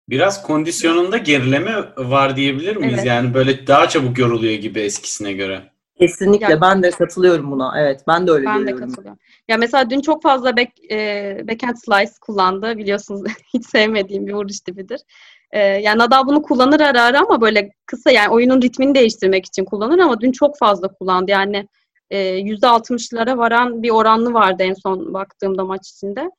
[0.09, 2.95] Biraz kondisyonunda gerileme var diyebilir miyiz?
[2.95, 3.07] Evet.
[3.07, 5.71] Yani böyle daha çabuk yoruluyor gibi eskisine göre.
[6.01, 7.81] Kesinlikle Ya- ben de katılıyorum buna.
[7.81, 8.89] Evet ben de öyle Ben de görüyorum.
[8.89, 9.19] katılıyorum.
[9.49, 12.79] Ya mesela dün çok fazla back, e, backhand slice kullandı.
[12.79, 13.23] Biliyorsunuz
[13.55, 15.01] hiç sevmediğim bir vuruş tipidir.
[15.53, 19.65] E, yani Nadal bunu kullanır ara ara ama böyle kısa yani oyunun ritmini değiştirmek için
[19.65, 21.31] kullanır ama dün çok fazla kullandı.
[21.31, 21.69] Yani
[22.11, 26.31] e, %60'lara varan bir oranlı vardı en son baktığımda maç içinde.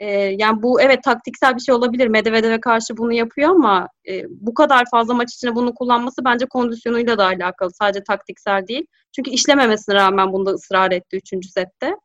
[0.00, 2.06] E, yani bu evet taktiksel bir şey olabilir.
[2.06, 7.18] Medvedev'e karşı bunu yapıyor ama e, bu kadar fazla maç içinde bunu kullanması bence kondisyonuyla
[7.18, 7.70] da alakalı.
[7.72, 8.86] Sadece taktiksel değil.
[9.16, 11.46] Çünkü işlememesine rağmen bunda ısrar etti 3.
[11.46, 11.96] sette.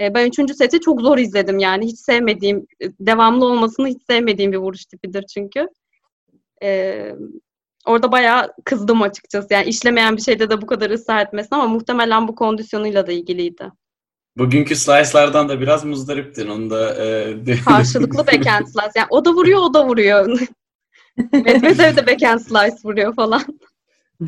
[0.00, 0.56] E, ben 3.
[0.56, 1.86] seti çok zor izledim yani.
[1.86, 5.68] Hiç sevmediğim, e, devamlı olmasını hiç sevmediğim bir vuruş tipidir çünkü.
[6.62, 7.14] E,
[7.86, 9.48] orada bayağı kızdım açıkçası.
[9.50, 13.70] Yani işlemeyen bir şeyde de bu kadar ısrar etmesin ama muhtemelen bu kondisyonuyla da ilgiliydi.
[14.38, 16.48] Bugünkü slice'lardan da biraz muzdariptin.
[16.48, 18.92] Onu da e, Karşılıklı backhand slice.
[18.96, 20.40] Yani o da vuruyor, o da vuruyor.
[21.32, 23.42] Medvedev de backhand slice vuruyor falan.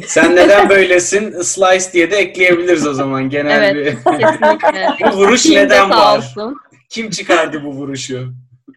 [0.07, 1.41] Sen neden böylesin?
[1.43, 3.97] Slice diye de ekleyebiliriz o zaman genel Evet.
[3.97, 4.19] bir.
[4.19, 4.89] Kesinlikle.
[5.13, 6.19] bu vuruş de neden var?
[6.19, 6.57] olsun.
[6.89, 8.33] Kim çıkardı bu vuruşu?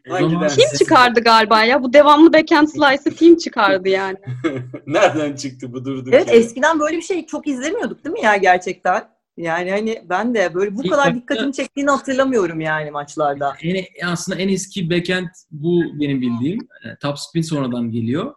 [0.09, 0.55] Hangi zaman- ders?
[0.57, 1.83] Kim çıkardı galiba ya?
[1.83, 4.17] Bu devamlı backhand slice'ı kim çıkardı yani?
[4.87, 6.37] Nereden çıktı bu durduk Evet yere?
[6.37, 9.03] eskiden böyle bir şey çok izlemiyorduk değil mi ya gerçekten?
[9.37, 13.53] Yani hani ben de böyle bu İlk kadar dikkatimi çektiğini hatırlamıyorum yani maçlarda.
[13.63, 16.59] En, aslında en eski backhand bu benim bildiğim.
[16.85, 18.33] E, Top spin sonradan geliyor.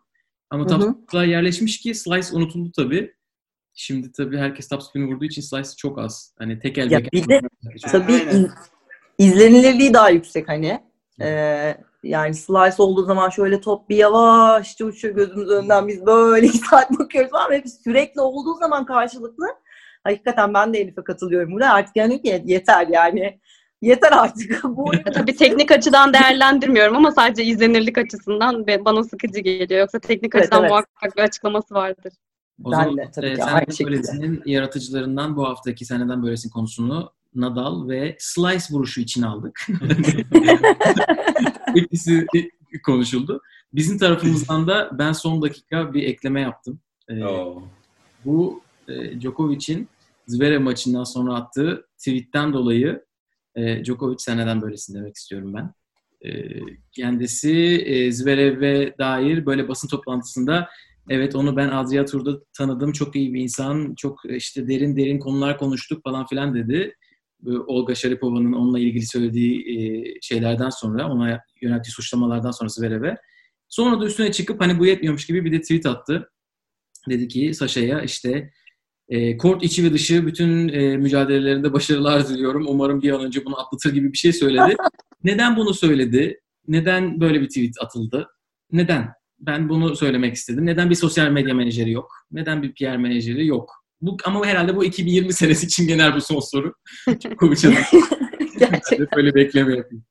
[0.50, 0.94] Ama Hı top hı.
[1.08, 3.12] spin'ler yerleşmiş ki slice unutuldu tabii.
[3.74, 6.34] Şimdi tabii herkes top spin'i vurduğu için slice çok az.
[6.38, 7.40] Hani tek el Ya bir de
[7.92, 8.46] Tabii iz-
[9.18, 10.80] izlenilirliği daha yüksek hani.
[11.22, 16.58] Ee, yani slice olduğu zaman şöyle top bir yavaşça uçuyor gözümüz önünden biz böyle iki
[16.58, 19.46] saat bakıyoruz falan ve sürekli olduğu zaman karşılıklı
[20.04, 23.40] hakikaten ben de Elif'e katılıyorum burada artık yani ki yeter yani
[23.82, 29.80] yeter artık bu tabii teknik açıdan değerlendirmiyorum ama sadece izlenirlik açısından bana sıkıcı geliyor.
[29.80, 30.70] Yoksa teknik Evet, açıdan evet.
[30.70, 32.12] muhakkak bir açıklaması vardır.
[32.64, 33.90] O Ben zaman de tabii e, ki, sen aynı de şekilde.
[33.90, 39.60] böylesinin yaratıcılarından bu haftaki Sen Neden Böylesin konusunu Nadal ve Slice vuruşu için aldık.
[41.74, 42.26] İkisi
[42.82, 43.40] konuşuldu.
[43.72, 46.80] Bizim tarafımızdan da ben son dakika bir ekleme yaptım.
[47.08, 47.62] Ee, Oo.
[48.24, 49.88] bu e, Djokovic'in
[50.26, 53.04] Zverev maçından sonra attığı tweetten dolayı
[53.54, 55.74] e, Djokovic sen neden böylesin demek istiyorum ben.
[56.30, 56.60] E,
[56.92, 57.52] kendisi
[57.86, 60.68] e, Zverev'e dair böyle basın toplantısında
[61.08, 65.18] evet onu ben Adria Tur'da tanıdım çok iyi bir insan çok e, işte derin derin
[65.18, 66.94] konular konuştuk falan filan dedi.
[67.40, 73.16] Bu Olga Sharipova'nın onunla ilgili söylediği e, şeylerden sonra ona yönelttiği suçlamalardan sonra Zverev'e
[73.68, 76.30] sonra da üstüne çıkıp hani bu yetmiyormuş gibi bir de tweet attı.
[77.08, 78.50] Dedi ki Sasha'ya işte
[79.08, 82.66] e, kort içi ve dışı bütün e, mücadelelerinde başarılar diliyorum.
[82.68, 84.76] Umarım bir an önce bunu atlatır gibi bir şey söyledi.
[85.24, 86.40] Neden bunu söyledi?
[86.68, 88.28] Neden böyle bir tweet atıldı?
[88.72, 89.12] Neden?
[89.38, 90.66] Ben bunu söylemek istedim.
[90.66, 92.12] Neden bir sosyal medya menajeri yok?
[92.30, 93.85] Neden bir PR menajeri yok?
[94.00, 96.74] Bu, ama herhalde bu 2020 senesi için genel bu son soru.
[97.22, 97.40] Çok
[98.58, 99.08] gerçekten.
[99.16, 100.04] Böyle bekleme yapayım.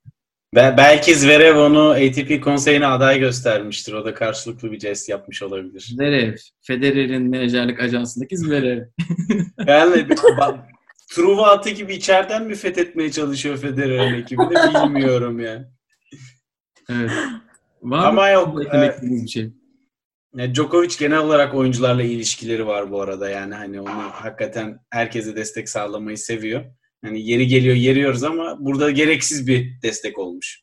[0.56, 3.94] Be- belki Zverev onu ATP konseyine aday göstermiştir.
[3.94, 5.92] O da karşılıklı bir jest yapmış olabilir.
[5.96, 8.84] Zverev, Federer'in menajerlik ajansındaki Zverev.
[9.68, 10.08] Yani
[11.12, 15.66] Truva atı gibi içeriden mi fethetmeye çalışıyor Federer'in ekibini bilmiyorum yani.
[16.90, 17.12] Evet.
[17.82, 19.52] Var Ama mı yok, eklemek e, istediğiniz bir şey?
[20.36, 25.70] Yani Djokovic genel olarak oyuncularla ilişkileri var bu arada yani hani onu hakikaten herkese destek
[25.70, 26.66] sağlamayı seviyor.
[27.04, 30.62] Hani yeri geliyor yeriyoruz ama burada gereksiz bir destek olmuş.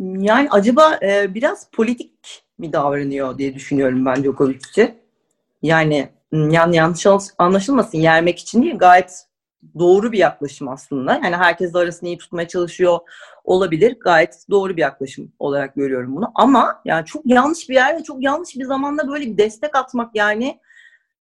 [0.00, 4.94] Yani acaba e, biraz politik mi davranıyor diye düşünüyorum ben Djokovic'i.
[5.62, 9.26] Yani m, yan yanlış anlaş- anlaşılmasın yermek için değil gayet
[9.78, 11.14] doğru bir yaklaşım aslında.
[11.14, 12.98] Yani herkes arasını iyi tutmaya çalışıyor
[13.44, 13.96] olabilir.
[14.00, 16.32] Gayet doğru bir yaklaşım olarak görüyorum bunu.
[16.34, 20.16] Ama yani çok yanlış bir yer ve çok yanlış bir zamanda böyle bir destek atmak
[20.16, 20.60] yani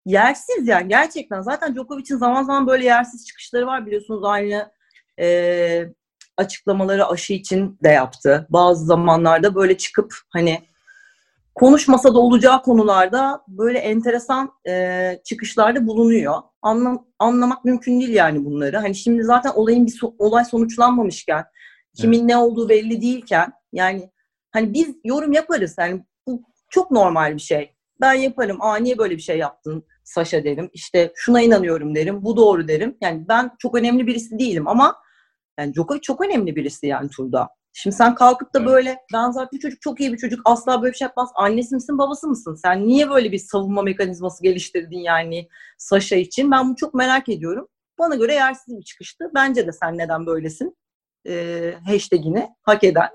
[0.06, 1.40] yersiz yani gerçekten.
[1.40, 4.72] Zaten Djokovic'in zaman zaman böyle yersiz çıkışları var biliyorsunuz aynı
[5.20, 5.88] e,
[6.36, 8.46] açıklamaları aşı için de yaptı.
[8.50, 10.62] Bazı zamanlarda böyle çıkıp hani
[11.58, 16.34] konuşmasa da olacağı konularda böyle enteresan e, çıkışlarda bulunuyor.
[16.62, 18.76] Anlam, anlamak mümkün değil yani bunları.
[18.76, 21.44] Hani şimdi zaten olayın bir so- olay sonuçlanmamışken,
[21.96, 24.10] kimin ne olduğu belli değilken yani
[24.50, 25.74] hani biz yorum yaparız.
[25.78, 27.74] Yani bu çok normal bir şey.
[28.00, 28.56] Ben yaparım.
[28.60, 30.70] Aa niye böyle bir şey yaptın Saşa derim.
[30.72, 32.24] İşte şuna inanıyorum derim.
[32.24, 32.96] Bu doğru derim.
[33.00, 34.96] Yani ben çok önemli birisi değilim ama
[35.58, 37.48] yani Djokovic çok önemli birisi yani turda.
[37.82, 40.98] Şimdi sen kalkıp da böyle ben zaten çocuk çok iyi bir çocuk asla böyle bir
[40.98, 41.30] şey yapmaz.
[41.34, 42.54] Annesi misin babası mısın?
[42.54, 45.48] Sen niye böyle bir savunma mekanizması geliştirdin yani
[45.78, 46.50] Saşa için?
[46.50, 47.68] Ben bunu çok merak ediyorum.
[47.98, 49.30] Bana göre yersiz bir çıkıştı.
[49.34, 50.76] Bence de sen neden böylesin?
[51.28, 53.08] Ee, hashtagini hak eden.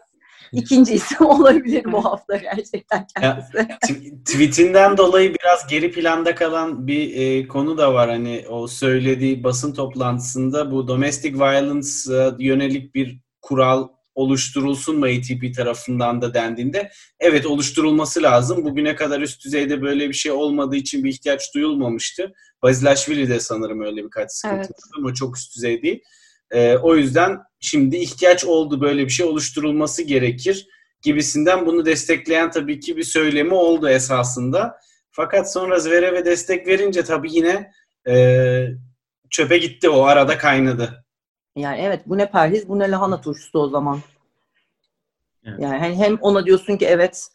[0.52, 3.68] İkinci isim olabilir bu hafta gerçekten kendisi.
[3.88, 8.10] T- Tweetinden dolayı biraz geri planda kalan bir e, konu da var.
[8.10, 16.22] Hani o söylediği basın toplantısında bu domestic violence'a yönelik bir kural oluşturulsun mu ATP tarafından
[16.22, 18.66] da dendiğinde evet oluşturulması lazım.
[18.66, 22.34] Bugüne kadar üst düzeyde böyle bir şey olmadığı için bir ihtiyaç duyulmamıştı.
[22.64, 24.70] Bazilashvili de sanırım öyle birkaç sıkıntı Evet.
[24.70, 26.04] var ama çok üst düzey değil.
[26.52, 30.68] E, o yüzden şimdi ihtiyaç oldu böyle bir şey oluşturulması gerekir
[31.04, 34.78] gibisinden bunu destekleyen tabii ki bir söylemi oldu esasında.
[35.12, 37.72] Fakat sonra Zverev'e destek verince tabii yine
[38.08, 38.68] e,
[39.30, 41.03] çöpe gitti o arada kaynadı.
[41.56, 44.00] Yani evet bu ne perhiz bu ne lahana turşusu o zaman.
[45.46, 45.60] Evet.
[45.60, 47.28] Yani hani hem ona diyorsun ki evet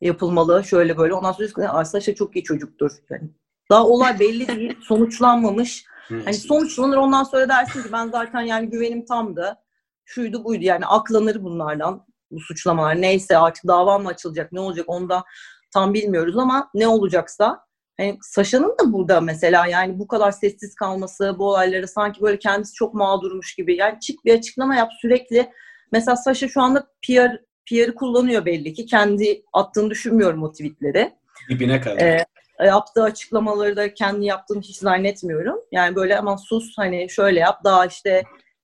[0.00, 2.92] yapılmalı şöyle böyle ondan sonra diyorsun Ay Saşa çok iyi çocuktur.
[3.10, 3.30] Yani
[3.70, 5.84] daha olay belli değil sonuçlanmamış.
[6.08, 9.56] Hani sonuçlanır ondan sonra dersin ki ben zaten yani güvenim tamdı.
[10.04, 13.02] Şuydu buydu yani aklanır bunlardan bu suçlamalar.
[13.02, 15.24] Neyse artık dava mı açılacak ne olacak onu da
[15.70, 17.65] tam bilmiyoruz ama ne olacaksa
[17.96, 22.72] hani Saşa'nın da burada mesela yani bu kadar sessiz kalması bu olayları sanki böyle kendisi
[22.72, 23.76] çok mağdurmuş gibi.
[23.76, 25.50] Yani çık bir açıklama yap sürekli.
[25.92, 28.86] Mesela Saşa şu anda PR, PR'ı kullanıyor belli ki.
[28.86, 31.12] Kendi attığını düşünmüyorum o tweetleri.
[31.48, 31.98] dibine kadar.
[31.98, 32.24] Ee,
[32.64, 35.60] yaptığı açıklamaları da kendi yaptığını hiç zannetmiyorum.
[35.72, 38.22] Yani böyle aman sus hani şöyle yap daha işte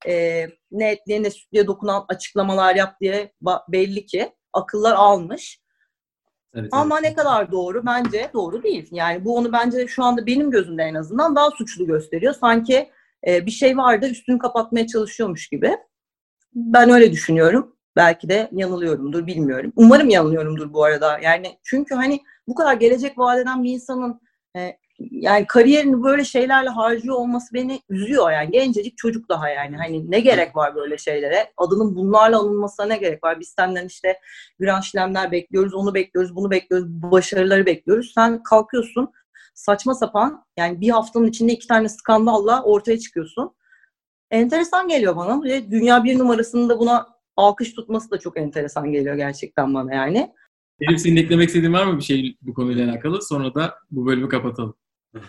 [0.08, 3.32] e, ne etliye ne sütlüye dokunan açıklamalar yap diye
[3.68, 5.61] belli ki akıllar almış.
[6.54, 7.10] Evet, Ama evet.
[7.10, 8.88] ne kadar doğru bence doğru değil.
[8.90, 12.34] Yani bu onu bence şu anda benim gözümde en azından daha suçlu gösteriyor.
[12.34, 12.90] Sanki
[13.26, 15.76] e, bir şey vardı üstünü kapatmaya çalışıyormuş gibi.
[16.54, 17.76] Ben öyle düşünüyorum.
[17.96, 19.72] Belki de yanılıyorumdur bilmiyorum.
[19.76, 21.18] Umarım yanılıyorumdur bu arada.
[21.18, 24.20] Yani çünkü hani bu kadar gelecek vaat eden bir insanın
[24.56, 24.76] e,
[25.10, 28.32] yani kariyerini böyle şeylerle harcıyor olması beni üzüyor.
[28.32, 29.76] Yani gencecik çocuk daha yani.
[29.76, 31.52] Hani ne gerek var böyle şeylere?
[31.56, 33.40] Adının bunlarla anılmasına ne gerek var?
[33.40, 34.18] Biz senden işte
[34.60, 38.12] Grand Slam'ler bekliyoruz onu bekliyoruz bunu bekliyoruz başarıları bekliyoruz.
[38.14, 39.12] Sen kalkıyorsun
[39.54, 43.54] saçma sapan yani bir haftanın içinde iki tane skandalla ortaya çıkıyorsun.
[44.30, 45.42] Enteresan geliyor bana.
[45.42, 50.32] Ve dünya bir numarasının da buna alkış tutması da çok enteresan geliyor gerçekten bana yani.
[50.80, 53.22] Benim senin eklemek istediğin var mı bir şey bu konuyla alakalı?
[53.22, 54.74] Sonra da bu bölümü kapatalım.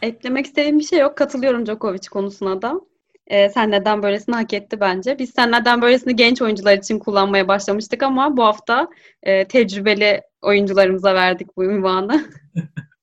[0.01, 1.17] Eklemek istediğim bir şey yok.
[1.17, 2.81] Katılıyorum Djokovic konusuna da.
[3.27, 5.19] Ee, sen neden böylesini hak etti bence.
[5.19, 8.87] Biz sen neden böylesini genç oyuncular için kullanmaya başlamıştık ama bu hafta
[9.23, 12.25] e, tecrübeli oyuncularımıza verdik bu ünvanı.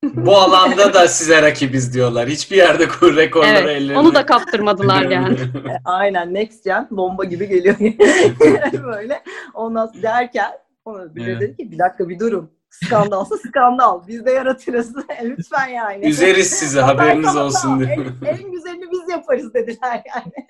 [0.03, 2.29] Bu alanda da size rakibiz diyorlar.
[2.29, 3.99] Hiçbir yerde kur rekorları evet, ellerinde.
[3.99, 5.39] onu da kaptırmadılar yani.
[5.69, 7.77] E, Aynen next gen bomba gibi geliyor
[8.85, 9.23] böyle.
[9.55, 10.51] Ondan derken
[10.85, 11.41] ona bir de Evet.
[11.41, 12.51] dedi ki bir dakika bir durun.
[12.71, 14.09] Skandalsa skandal.
[14.09, 14.95] Biz de yaratırız.
[15.25, 16.09] Lütfen yani.
[16.09, 17.91] Üzeriz sizi Haber haberiniz olsun diye.
[17.93, 20.33] En, en güzelini biz yaparız dediler yani.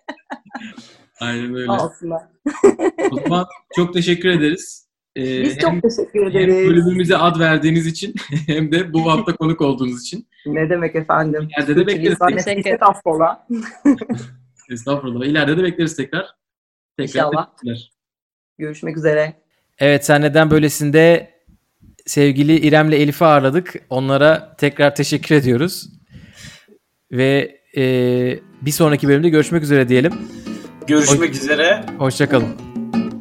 [1.20, 1.70] Aynen öyle.
[1.70, 2.30] Aslında.
[3.10, 3.46] O zaman
[3.76, 4.86] çok teşekkür ederiz.
[5.16, 6.68] Ee, Biz hem, çok teşekkür hem ederiz.
[6.68, 8.14] bölümümüze ad verdiğiniz için
[8.46, 10.28] hem de bu hafta konuk olduğunuz için.
[10.46, 11.48] Ne demek efendim?
[11.58, 12.18] İleride de bekleriz.
[12.44, 13.46] Teşekkür affola.
[14.70, 15.26] Estağfurullah.
[15.26, 16.26] İleride de bekleriz tekrar.
[16.96, 17.46] Tekrar İnşallah.
[17.50, 17.92] teşekkürler.
[18.58, 19.34] Görüşmek üzere.
[19.78, 21.30] Evet sen neden böylesinde
[22.07, 23.74] sevgili İrem'le Elif'i ağırladık.
[23.90, 25.88] Onlara tekrar teşekkür ediyoruz.
[27.12, 27.82] Ve e,
[28.62, 30.12] bir sonraki bölümde görüşmek üzere diyelim.
[30.86, 31.84] Görüşmek üzere.
[31.98, 32.48] Hoşçakalın.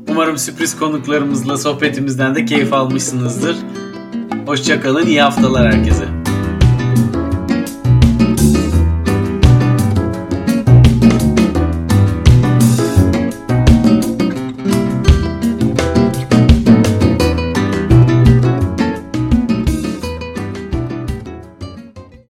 [0.09, 3.55] Umarım sürpriz konuklarımızla sohbetimizden de keyif almışsınızdır.
[4.45, 5.07] Hoşçakalın.
[5.07, 6.18] İyi haftalar herkese.